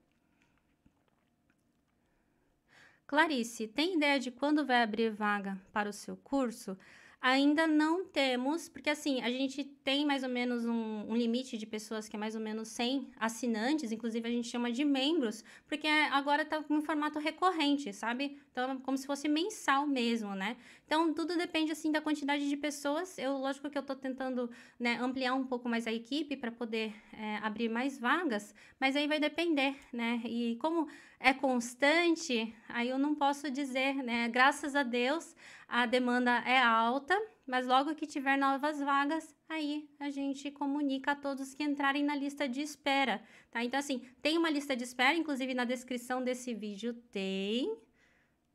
[3.09, 6.77] Clarice, tem ideia de quando vai abrir vaga para o seu curso?
[7.21, 11.65] Ainda não temos, porque assim, a gente tem mais ou menos um, um, limite de
[11.65, 15.85] pessoas que é mais ou menos 100 assinantes, inclusive a gente chama de membros, porque
[15.87, 18.39] agora está com um formato recorrente, sabe?
[18.53, 20.55] Então, como se fosse mensal mesmo, né?
[20.85, 23.17] Então, tudo depende, assim, da quantidade de pessoas.
[23.17, 24.49] Eu, lógico que eu estou tentando
[24.79, 29.07] né, ampliar um pouco mais a equipe para poder é, abrir mais vagas, mas aí
[29.07, 30.21] vai depender, né?
[30.23, 30.87] E como
[31.19, 34.29] é constante, aí eu não posso dizer, né?
[34.29, 35.35] Graças a Deus,
[35.67, 41.15] a demanda é alta, mas logo que tiver novas vagas, aí a gente comunica a
[41.15, 43.63] todos que entrarem na lista de espera, tá?
[43.63, 47.65] Então, assim, tem uma lista de espera, inclusive na descrição desse vídeo tem.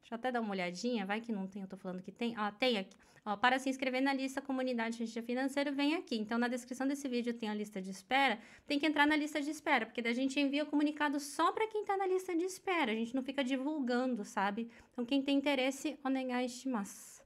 [0.01, 2.35] Deixa eu até dar uma olhadinha, vai que não tem, eu tô falando que tem.
[2.37, 2.97] Ah, tem aqui.
[3.27, 6.15] Ó, para se inscrever na lista Comunidade Agente Financeiro, vem aqui.
[6.17, 8.39] Então, na descrição desse vídeo tem a lista de espera.
[8.67, 11.51] Tem que entrar na lista de espera, porque daí a gente envia o comunicado só
[11.51, 12.93] para quem está na lista de espera.
[12.93, 14.71] A gente não fica divulgando, sabe?
[14.93, 17.25] Então, quem tem interesse, onegai shimasu.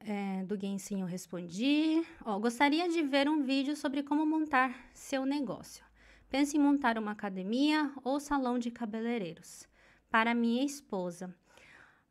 [0.00, 2.04] É, do Gensin eu respondi.
[2.24, 5.84] Ó, gostaria de ver um vídeo sobre como montar seu negócio.
[6.28, 9.68] Pense em montar uma academia ou salão de cabeleireiros.
[10.10, 11.32] Para minha esposa.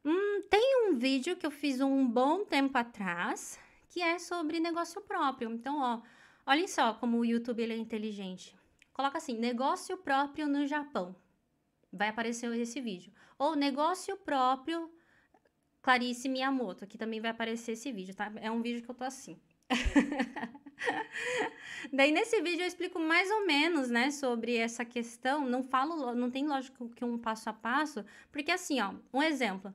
[0.03, 5.01] Hum, tem um vídeo que eu fiz um bom tempo atrás que é sobre negócio
[5.01, 5.51] próprio.
[5.51, 6.01] Então, ó,
[6.45, 8.55] olhem só como o YouTube é inteligente.
[8.93, 11.15] Coloca assim: negócio próprio no Japão.
[11.91, 13.11] Vai aparecer esse vídeo.
[13.37, 14.89] Ou negócio próprio
[15.81, 16.85] Clarice Miyamoto.
[16.85, 18.31] Aqui também vai aparecer esse vídeo, tá?
[18.37, 19.39] É um vídeo que eu tô assim.
[21.91, 25.45] Daí nesse vídeo eu explico mais ou menos, né, sobre essa questão.
[25.45, 29.73] Não falo, não tem lógico que um passo a passo, porque assim, ó, um exemplo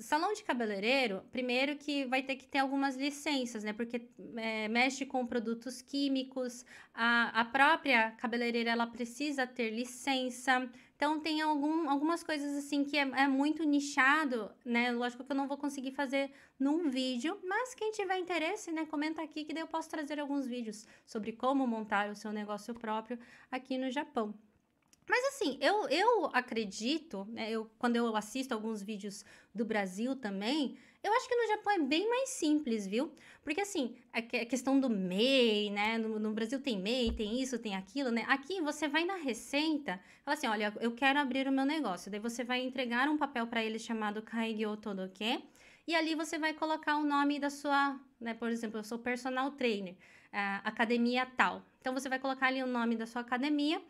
[0.00, 3.72] salão de cabeleireiro, primeiro que vai ter que ter algumas licenças, né?
[3.72, 10.68] Porque é, mexe com produtos químicos, a, a própria cabeleireira ela precisa ter licença.
[10.96, 14.90] Então tem algum, algumas coisas assim que é, é, muito nichado, né?
[14.90, 19.22] Lógico que eu não vou conseguir fazer num vídeo, mas quem tiver interesse, né, comenta
[19.22, 23.18] aqui que daí eu posso trazer alguns vídeos sobre como montar o seu negócio próprio
[23.50, 24.34] aqui no Japão.
[25.08, 30.76] Mas assim, eu, eu acredito, né, eu, quando eu assisto alguns vídeos do Brasil também,
[31.02, 33.12] eu acho que no Japão é bem mais simples, viu?
[33.44, 35.98] Porque assim, a questão do MEI, né?
[35.98, 38.24] No, no, Brasil tem MEI, tem isso, tem aquilo, né?
[38.26, 42.10] Aqui você vai na receita, fala assim, olha, eu quero abrir o meu negócio.
[42.10, 45.44] Daí você vai entregar um papel para eles chamado Kaigyo Todoke,
[45.86, 48.34] e ali você vai colocar o nome da sua, né?
[48.34, 49.94] Por exemplo, eu sou personal trainer,
[50.64, 51.62] academia tal.
[51.80, 53.80] Então você vai colocar ali o nome da sua academia,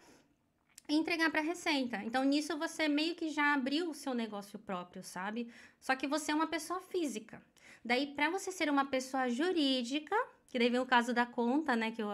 [0.88, 1.98] entregar para a Receita.
[2.04, 5.50] Então, nisso você meio que já abriu o seu negócio próprio, sabe?
[5.80, 7.42] Só que você é uma pessoa física.
[7.84, 10.16] Daí, para você ser uma pessoa jurídica,
[10.56, 12.08] que daí vem o caso da conta, né, que eu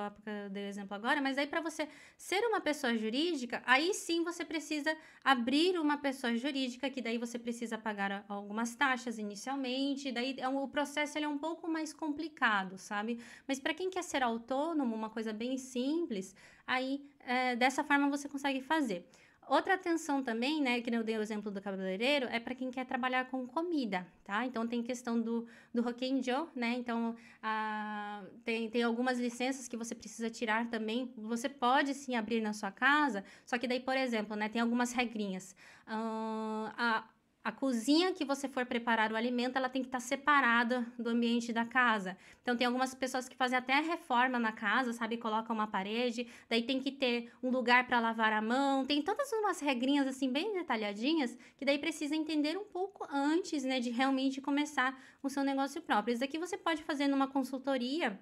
[0.51, 1.89] dei o exemplo agora, mas aí para você
[2.19, 7.39] ser uma pessoa jurídica, aí sim você precisa abrir uma pessoa jurídica, que daí você
[7.39, 12.79] precisa pagar algumas taxas inicialmente, daí é o processo ele é um pouco mais complicado,
[12.79, 13.21] sabe?
[13.47, 16.35] Mas para quem quer ser autônomo, uma coisa bem simples,
[16.67, 19.07] aí é, dessa forma você consegue fazer.
[19.49, 22.87] Outra atenção também, né, que eu dei o exemplo do cabeleireiro, é para quem quer
[22.87, 24.47] trabalhar com comida, tá?
[24.47, 26.77] Então tem questão do, do Hokenjo, né?
[26.79, 31.13] Então a, tem, tem algumas licenças que você precisa tirar também.
[31.17, 34.93] Você pode sim abrir na sua casa, só que daí, por exemplo, né, tem algumas
[34.93, 35.55] regrinhas.
[35.87, 37.05] Uh, a,
[37.45, 41.11] a cozinha que você for preparar o alimento, ela tem que estar tá separada do
[41.11, 42.17] ambiente da casa.
[42.41, 45.17] Então, tem algumas pessoas que fazem até reforma na casa, sabe?
[45.17, 48.85] Colocam uma parede, daí tem que ter um lugar para lavar a mão.
[48.85, 53.81] Tem todas umas regrinhas, assim, bem detalhadinhas, que daí precisa entender um pouco antes, né,
[53.81, 56.15] de realmente começar o seu negócio próprio.
[56.15, 58.21] Isso aqui você pode fazer numa consultoria,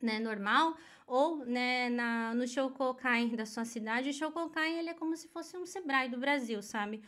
[0.00, 4.10] né, normal, ou né, na, no Shokokai da sua cidade.
[4.10, 7.02] O Shokokai, ele é como se fosse um Sebrae do Brasil, sabe?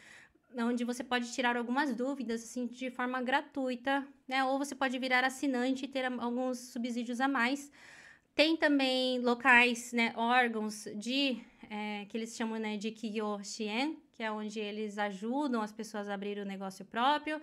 [0.59, 4.45] Onde você pode tirar algumas dúvidas assim de forma gratuita, né?
[4.45, 7.71] Ou você pode virar assinante e ter alguns subsídios a mais.
[8.35, 11.41] Tem também locais, né, órgãos de
[11.71, 16.15] é, que eles chamam né, de Kiyoshien, que é onde eles ajudam as pessoas a
[16.15, 17.41] abrir o negócio próprio.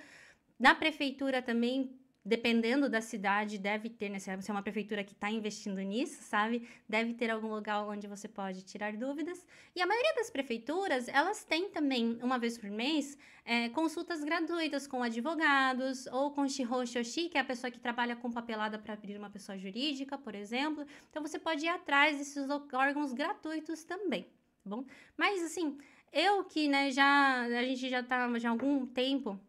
[0.60, 4.20] Na prefeitura também dependendo da cidade, deve ter, né?
[4.20, 6.68] Se é uma prefeitura que está investindo nisso, sabe?
[6.88, 9.46] Deve ter algum lugar onde você pode tirar dúvidas.
[9.76, 14.86] E a maioria das prefeituras, elas têm também, uma vez por mês, é, consultas gratuitas
[14.86, 18.94] com advogados ou com Shiro Shoshi, que é a pessoa que trabalha com papelada para
[18.94, 20.86] abrir uma pessoa jurídica, por exemplo.
[21.10, 24.24] Então, você pode ir atrás desses órgãos gratuitos também,
[24.64, 24.86] tá bom?
[25.18, 25.76] Mas, assim,
[26.14, 29.40] eu que, né, já, a gente já está já há algum tempo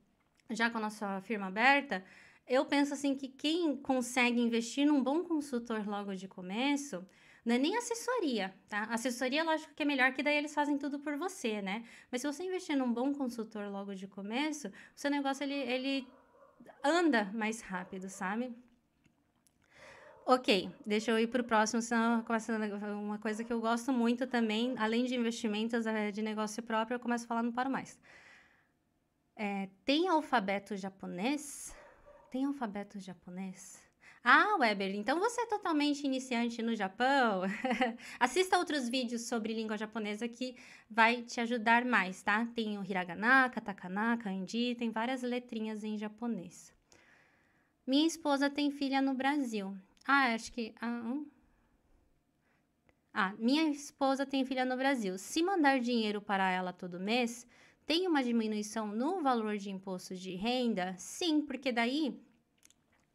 [0.55, 2.05] já com a nossa firma aberta,
[2.53, 7.03] eu penso assim que quem consegue investir num bom consultor logo de começo,
[7.46, 8.84] não é nem assessoria, tá?
[8.90, 11.82] Assessoria, lógico que é melhor, que daí eles fazem tudo por você, né?
[12.11, 16.09] Mas se você investir num bom consultor logo de começo, o seu negócio, ele, ele
[16.84, 18.55] anda mais rápido, sabe?
[20.26, 22.53] Ok, deixa eu ir para o próximo, senão começa
[22.92, 27.00] uma coisa que eu gosto muito também, além de investimentos é, de negócio próprio, eu
[27.00, 27.98] começo a falar, não paro mais.
[29.34, 31.74] É, tem alfabeto japonês?
[32.33, 33.78] Tem alfabeto japonês?
[34.24, 37.43] Ah, Weber, então você é totalmente iniciante no Japão?
[38.18, 40.57] Assista outros vídeos sobre língua japonesa que
[40.89, 42.47] vai te ajudar mais, tá?
[42.55, 46.72] Tem o hiragana, katakana, kanji, tem várias letrinhas em japonês.
[47.87, 49.76] Minha esposa tem filha no Brasil.
[50.07, 50.74] Ah, acho que.
[50.80, 51.26] Ah, um...
[53.12, 55.18] ah, minha esposa tem filha no Brasil.
[55.18, 57.47] Se mandar dinheiro para ela todo mês,
[57.87, 60.95] tem uma diminuição no valor de imposto de renda?
[60.97, 62.20] Sim, porque daí.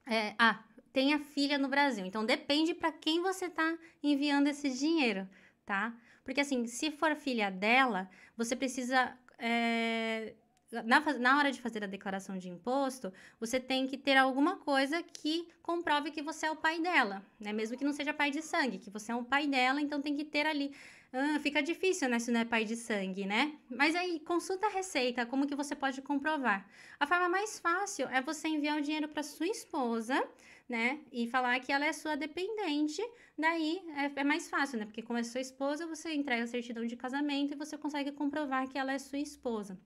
[0.05, 0.63] É, ah,
[0.93, 2.05] tem a filha no Brasil.
[2.05, 5.28] Então depende para quem você está enviando esse dinheiro,
[5.65, 5.95] tá?
[6.24, 9.15] Porque assim, se for filha dela, você precisa.
[9.38, 10.34] É,
[10.84, 15.01] na, na hora de fazer a declaração de imposto, você tem que ter alguma coisa
[15.01, 17.53] que comprove que você é o pai dela, né?
[17.53, 20.15] Mesmo que não seja pai de sangue, que você é um pai dela, então tem
[20.15, 20.76] que ter ali
[21.14, 23.58] ah, fica difícil, né, se não é pai de sangue, né?
[23.70, 26.70] Mas aí, consulta a receita, como que você pode comprovar.
[26.99, 30.22] A forma mais fácil é você enviar o dinheiro para sua esposa,
[30.68, 30.99] né?
[31.12, 33.01] E falar que ela é sua dependente,
[33.38, 34.86] daí é, é, mais fácil, né?
[34.86, 38.68] Porque como é sua esposa, você entrega a certidão de casamento e você consegue comprovar
[38.68, 39.80] que ela é sua esposa.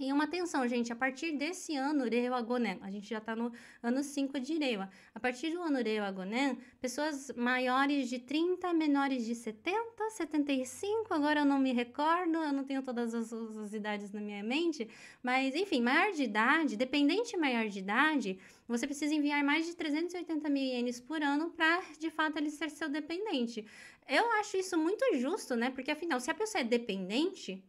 [0.00, 3.52] E uma atenção, gente, a partir desse ano, Reu Agonen, a gente já está no
[3.82, 4.88] ano 5 de Rewa.
[5.14, 11.40] A partir do ano Reu Agonen, pessoas maiores de 30, menores de 70, 75, agora
[11.40, 14.88] eu não me recordo, eu não tenho todas as, as idades na minha mente,
[15.22, 20.48] mas enfim, maior de idade, dependente maior de idade, você precisa enviar mais de 380
[20.48, 23.66] mil ienes por ano para, de fato, ele ser seu dependente.
[24.08, 25.68] Eu acho isso muito justo, né?
[25.68, 27.62] Porque afinal, se a pessoa é dependente,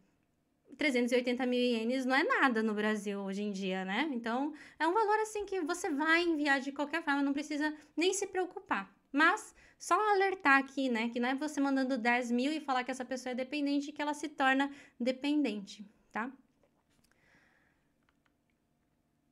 [0.78, 4.10] 380 mil ienes não é nada no Brasil hoje em dia, né?
[4.14, 8.14] Então, é um valor assim que você vai enviar de qualquer forma, não precisa nem
[8.14, 8.94] se preocupar.
[9.12, 11.10] Mas, só alertar aqui, né?
[11.10, 14.02] Que não é você mandando 10 mil e falar que essa pessoa é dependente que
[14.02, 16.32] ela se torna dependente, tá?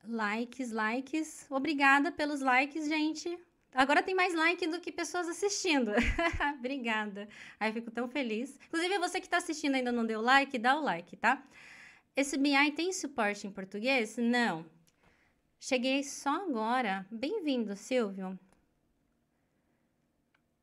[0.04, 1.46] Likes, likes.
[1.50, 3.38] Obrigada pelos likes, gente.
[3.74, 5.92] Agora tem mais like do que pessoas assistindo.
[6.58, 7.30] Obrigada.
[7.60, 8.60] Aí fico tão feliz.
[8.68, 11.44] Inclusive, você que está assistindo ainda não deu like, dá o like, tá?
[12.16, 14.18] Esse BI tem suporte em português?
[14.18, 14.66] Não.
[15.60, 17.06] Cheguei só agora.
[17.12, 18.38] Bem-vindo, Silvio.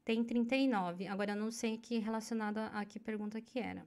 [0.05, 1.07] Tem 39.
[1.07, 3.87] Agora eu não sei que relacionado a que pergunta que era.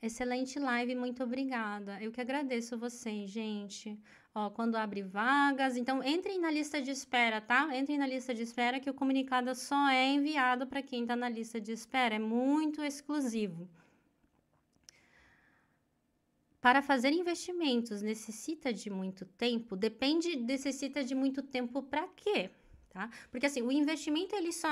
[0.00, 2.00] Excelente live, muito obrigada.
[2.00, 3.98] Eu que agradeço vocês, gente.
[4.34, 7.76] Ó, quando abre vagas, então entrem na lista de espera, tá?
[7.76, 11.28] Entrem na lista de espera que o comunicado só é enviado para quem está na
[11.28, 13.68] lista de espera, é muito exclusivo.
[16.60, 19.76] Para fazer investimentos necessita de muito tempo?
[19.76, 22.50] Depende, necessita de muito tempo para quê?
[22.90, 23.10] Tá?
[23.30, 24.68] Porque assim, o investimento ele só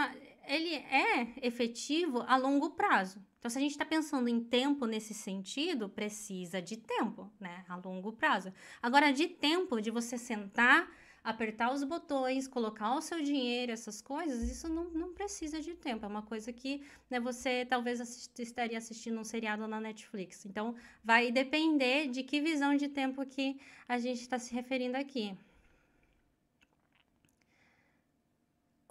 [0.47, 3.23] ele é efetivo a longo prazo.
[3.39, 7.65] Então, se a gente está pensando em tempo nesse sentido, precisa de tempo, né?
[7.69, 8.53] A longo prazo.
[8.83, 10.91] Agora, de tempo de você sentar,
[11.23, 16.05] apertar os botões, colocar o seu dinheiro, essas coisas, isso não, não precisa de tempo.
[16.05, 20.47] É uma coisa que né, você talvez assist, estaria assistindo um seriado na Netflix.
[20.47, 25.37] Então, vai depender de que visão de tempo que a gente está se referindo aqui.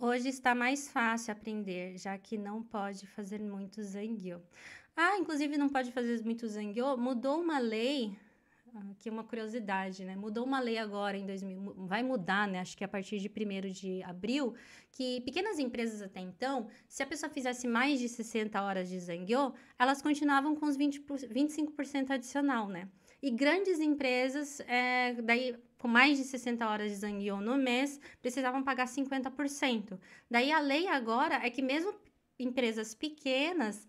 [0.07, 4.39] Hoje está mais fácil aprender, já que não pode fazer muito zangyo.
[4.95, 6.95] Ah, inclusive não pode fazer muito zangyo.
[6.95, 8.15] Mudou uma lei,
[8.91, 10.15] aqui uma curiosidade, né?
[10.15, 12.59] Mudou uma lei agora em 2000, vai mudar, né?
[12.59, 14.53] Acho que a partir de 1 de abril,
[14.91, 19.55] que pequenas empresas até então, se a pessoa fizesse mais de 60 horas de zangyo,
[19.79, 22.87] elas continuavam com os 20, 25% adicional, né?
[23.23, 28.63] E grandes empresas, é, daí com mais de 60 horas de Zangyo no mês, precisavam
[28.63, 29.99] pagar 50%.
[30.29, 31.93] Daí a lei agora é que mesmo
[32.39, 33.87] empresas pequenas,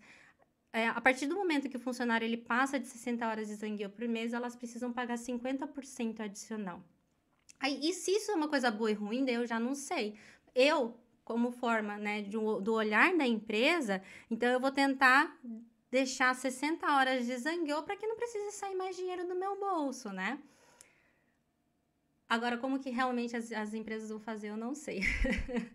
[0.71, 3.89] é, a partir do momento que o funcionário ele passa de 60 horas de Zangyo
[3.89, 6.83] por mês, elas precisam pagar 50% adicional.
[7.59, 10.15] Aí, e se isso é uma coisa boa e ruim, daí eu já não sei.
[10.53, 15.35] Eu, como forma né, de, do olhar da empresa, então eu vou tentar
[15.89, 20.09] deixar 60 horas de zangueu para que não precise sair mais dinheiro do meu bolso,
[20.09, 20.39] né?
[22.29, 25.01] Agora, como que realmente as, as empresas vão fazer, eu não sei.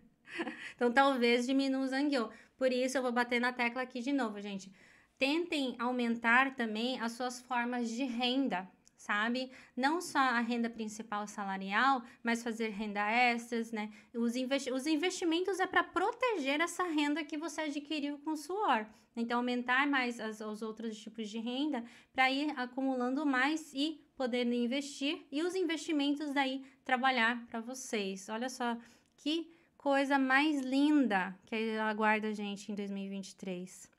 [0.75, 2.29] então, talvez diminua o zangueu.
[2.57, 4.71] Por isso, eu vou bater na tecla aqui de novo, gente.
[5.17, 8.69] Tentem aumentar também as suas formas de renda,
[9.03, 9.51] sabe?
[9.75, 13.91] Não só a renda principal salarial, mas fazer renda extras, né?
[14.13, 18.85] Os, investi os investimentos é para proteger essa renda que você adquiriu com suor.
[19.15, 24.47] Então, aumentar mais as, os outros tipos de renda para ir acumulando mais e poder
[24.51, 28.29] investir e os investimentos daí trabalhar para vocês.
[28.29, 28.77] Olha só
[29.17, 33.92] que coisa mais linda que aguarda a gente em 2023.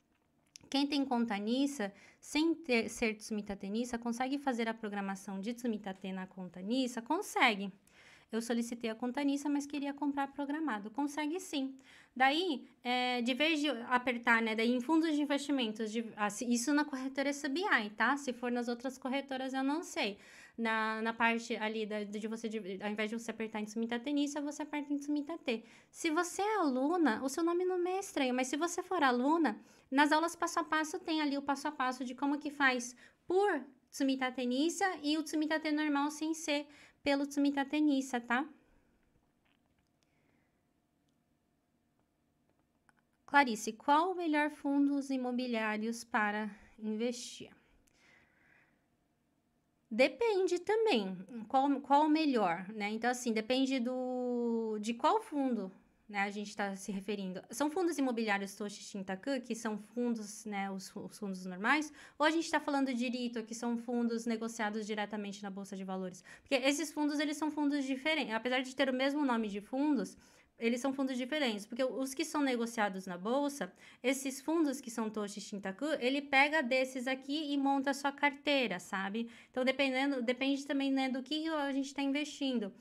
[0.74, 6.26] Quem tem conta Nissa, sem ter, ser Tsumitatenissa, consegue fazer a programação de Tsumitate na
[6.26, 7.00] conta Nissa?
[7.00, 7.72] Consegue.
[8.32, 10.90] Eu solicitei a conta Nissa, mas queria comprar programado.
[10.90, 11.76] Consegue sim.
[12.16, 14.56] Daí, é, de vez de apertar, né?
[14.56, 18.16] Daí em fundos de investimentos, de, assim, isso na corretora SBI, tá?
[18.16, 20.18] Se for nas outras corretoras, eu não sei.
[20.56, 23.98] Na, na parte ali da, de você, de, ao invés de você apertar em Tsumita
[23.98, 25.64] Tenissa, você aperta em Tsumita T.
[25.90, 29.60] Se você é aluna, o seu nome não é estranho, mas se você for aluna,
[29.90, 32.94] nas aulas passo a passo tem ali o passo a passo de como que faz
[33.26, 36.66] por Tsumita Tenissa e o Tsumita T normal sem ser
[37.02, 38.48] pelo Tsumita Tenissa, tá?
[43.26, 46.48] Clarice, qual o melhor fundos imobiliários para
[46.78, 47.50] investir?
[49.94, 51.16] Depende também,
[51.46, 52.90] qual, qual o melhor, né?
[52.90, 55.70] Então, assim, depende do, de qual fundo
[56.08, 57.40] né, a gente está se referindo.
[57.48, 62.30] São fundos imobiliários Toshi Shintaku, que são fundos, né, os, os fundos normais, ou a
[62.30, 66.24] gente está falando de Rito, que são fundos negociados diretamente na Bolsa de Valores?
[66.42, 68.34] Porque esses fundos, eles são fundos diferentes.
[68.34, 70.16] Apesar de ter o mesmo nome de fundos,
[70.64, 73.70] eles são fundos diferentes, porque os que são negociados na bolsa,
[74.02, 78.78] esses fundos que são Toshi Shintaku, ele pega desses aqui e monta a sua carteira,
[78.78, 79.28] sabe?
[79.50, 82.72] Então, dependendo, depende também né, do que a gente está investindo.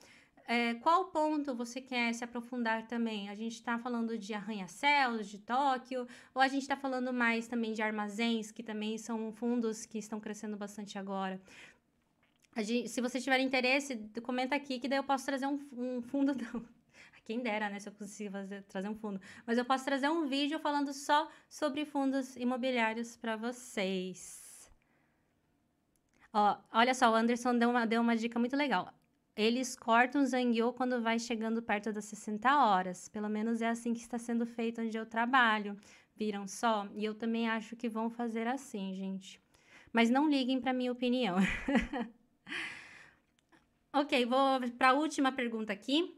[0.47, 3.27] É, qual ponto você quer se aprofundar também?
[3.27, 7.73] A gente está falando de arranha-céus, de Tóquio, ou a gente está falando mais também
[7.73, 11.41] de armazéns, que também são fundos que estão crescendo bastante agora?
[12.57, 16.33] Gente, se você tiver interesse, comenta aqui que daí eu posso trazer um, um fundo.
[16.53, 16.82] Não
[17.23, 19.19] quem dera, né, se eu conseguir fazer, trazer um fundo.
[19.45, 24.71] Mas eu posso trazer um vídeo falando só sobre fundos imobiliários para vocês.
[26.33, 28.91] Ó, olha só, o Anderson deu uma, deu uma dica muito legal.
[29.35, 33.07] Eles cortam o Zangyo quando vai chegando perto das 60 horas.
[33.07, 35.77] Pelo menos é assim que está sendo feito onde eu trabalho.
[36.15, 36.87] Viram só?
[36.95, 39.41] E eu também acho que vão fazer assim, gente.
[39.91, 41.37] Mas não liguem para minha opinião.
[43.93, 46.15] ok, vou para a última pergunta aqui.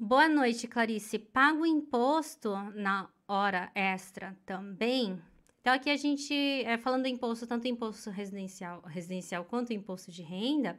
[0.00, 1.18] Boa noite, Clarice.
[1.18, 5.20] Pago imposto na hora extra também?
[5.60, 10.22] Então, aqui a gente, é, falando do imposto, tanto imposto residencial, residencial quanto imposto de
[10.22, 10.78] renda,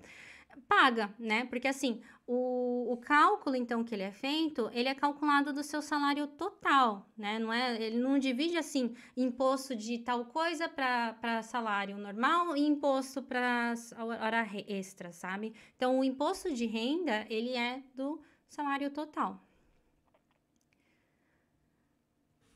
[0.70, 1.44] paga, né?
[1.48, 5.82] Porque assim, o, o cálculo, então, que ele é feito, ele é calculado do seu
[5.82, 7.38] salário total, né?
[7.40, 13.22] Não é, ele não divide assim, imposto de tal coisa para salário normal e imposto
[13.22, 15.54] para hora extra, sabe?
[15.76, 19.40] Então, o imposto de renda, ele é do salário total.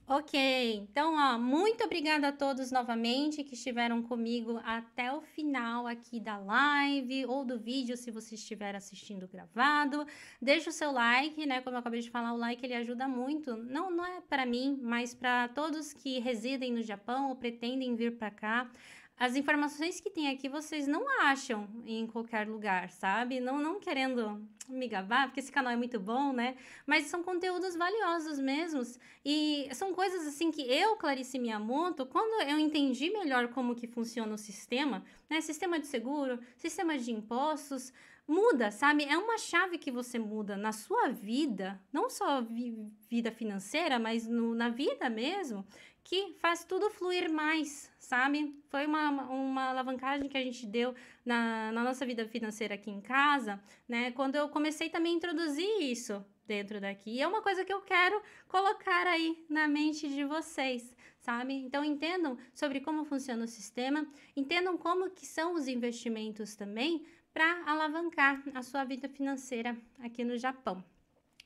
[0.05, 0.33] Ok,
[0.75, 6.37] então, ó, muito obrigada a todos novamente que estiveram comigo até o final aqui da
[6.37, 10.05] live ou do vídeo, se você estiver assistindo gravado.
[10.41, 11.61] Deixa o seu like, né?
[11.61, 13.55] Como eu acabei de falar, o like ele ajuda muito.
[13.55, 18.17] Não, não é para mim, mas para todos que residem no Japão ou pretendem vir
[18.17, 18.69] para cá.
[19.17, 23.39] As informações que tem aqui vocês não acham em qualquer lugar, sabe?
[23.39, 26.55] Não, não querendo me gabar, porque esse canal é muito bom, né?
[26.85, 28.99] Mas são conteúdos valiosos mesmos.
[29.23, 34.33] E são coisas assim que eu, Clarice Miyamoto, quando eu entendi melhor como que funciona
[34.33, 35.41] o sistema, né?
[35.41, 37.93] Sistema de seguro, sistema de impostos,
[38.27, 39.03] muda, sabe?
[39.03, 42.75] É uma chave que você muda na sua vida, não só vi
[43.09, 45.65] vida financeira, mas no, na vida mesmo,
[46.03, 48.53] que faz tudo fluir mais, sabe?
[48.69, 50.93] Foi uma, uma alavancagem que a gente deu
[51.25, 54.11] na, na nossa vida financeira aqui em casa, né?
[54.11, 57.11] Quando eu comecei também a introduzir isso dentro daqui.
[57.11, 61.53] E é uma coisa que eu quero colocar aí na mente de vocês, sabe?
[61.53, 64.05] Então entendam sobre como funciona o sistema,
[64.35, 70.37] entendam como que são os investimentos também para alavancar a sua vida financeira aqui no
[70.37, 70.83] Japão.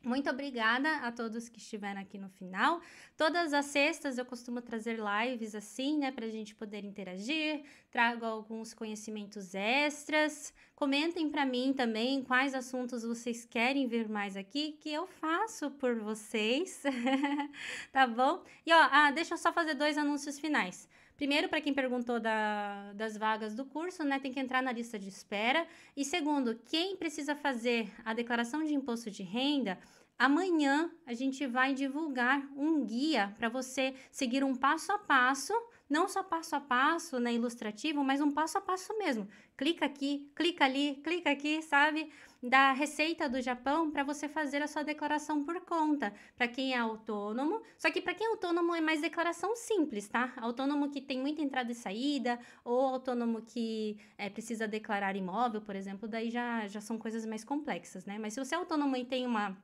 [0.07, 2.79] Muito obrigada a todos que estiveram aqui no final.
[3.17, 7.65] Todas as sextas eu costumo trazer lives assim, né, para a gente poder interagir.
[7.91, 10.53] Trago alguns conhecimentos extras.
[10.75, 15.99] Comentem para mim também quais assuntos vocês querem ver mais aqui, que eu faço por
[15.99, 16.83] vocês,
[17.91, 18.41] tá bom?
[18.65, 20.87] E ó, ah, deixa eu só fazer dois anúncios finais.
[21.17, 24.99] Primeiro, para quem perguntou da, das vagas do curso, né, tem que entrar na lista
[24.99, 25.65] de espera.
[25.95, 29.79] E segundo, quem precisa fazer a declaração de imposto de renda,
[30.17, 35.53] amanhã a gente vai divulgar um guia para você seguir um passo a passo
[35.89, 39.27] não só passo a passo, né, ilustrativo, mas um passo a passo mesmo.
[39.55, 42.11] Clica aqui, clica ali, clica aqui, sabe?
[42.43, 46.13] Da receita do Japão para você fazer a sua declaração por conta.
[46.35, 50.33] Para quem é autônomo, só que para quem é autônomo é mais declaração simples, tá?
[50.37, 55.75] Autônomo que tem muita entrada e saída, ou autônomo que é, precisa declarar imóvel, por
[55.75, 58.19] exemplo, daí já, já são coisas mais complexas, né?
[58.19, 59.57] Mas se você é autônomo e tem uma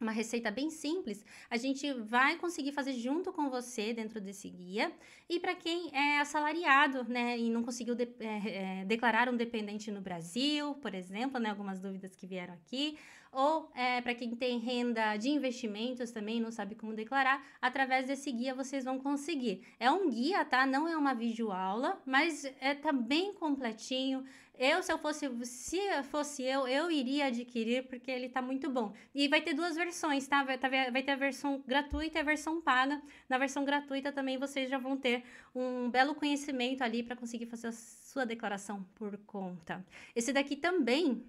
[0.00, 4.92] uma receita bem simples, a gente vai conseguir fazer junto com você dentro desse guia.
[5.28, 9.90] E para quem é assalariado, né, e não conseguiu de, é, é, declarar um dependente
[9.90, 12.96] no Brasil, por exemplo, né, algumas dúvidas que vieram aqui,
[13.30, 18.32] ou é, para quem tem renda de investimentos também, não sabe como declarar, através desse
[18.32, 19.66] guia vocês vão conseguir.
[19.78, 20.64] É um guia, tá?
[20.64, 24.24] Não é uma videoaula, mas é tá bem completinho.
[24.58, 28.92] Eu, se eu fosse, se fosse eu, eu iria adquirir porque ele tá muito bom.
[29.14, 30.42] E vai ter duas versões, tá?
[30.42, 33.00] Vai, tá, vai ter a versão gratuita e a versão paga.
[33.28, 35.24] Na versão gratuita também vocês já vão ter
[35.54, 39.84] um belo conhecimento ali para conseguir fazer a sua declaração por conta.
[40.14, 41.24] Esse daqui também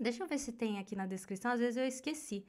[0.00, 2.44] Deixa eu ver se tem aqui na descrição, às vezes eu esqueci.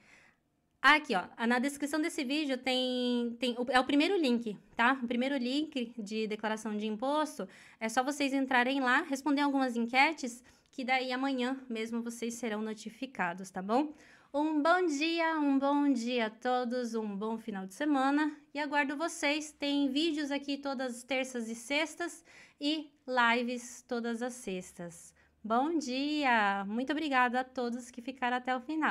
[0.81, 1.25] Aqui, ó.
[1.45, 3.55] Na descrição desse vídeo tem, tem.
[3.67, 4.97] É o primeiro link, tá?
[5.03, 7.47] O primeiro link de declaração de imposto.
[7.81, 10.41] É só vocês entrarem lá, responder algumas enquetes,
[10.71, 13.93] que daí amanhã mesmo vocês serão notificados, tá bom?
[14.33, 18.95] Um bom dia, um bom dia a todos, um bom final de semana e aguardo
[18.95, 19.51] vocês.
[19.51, 22.23] Tem vídeos aqui todas as terças e sextas
[22.61, 25.13] e lives todas as sextas.
[25.43, 26.63] Bom dia!
[26.65, 28.87] Muito obrigada a todos que ficaram até o final.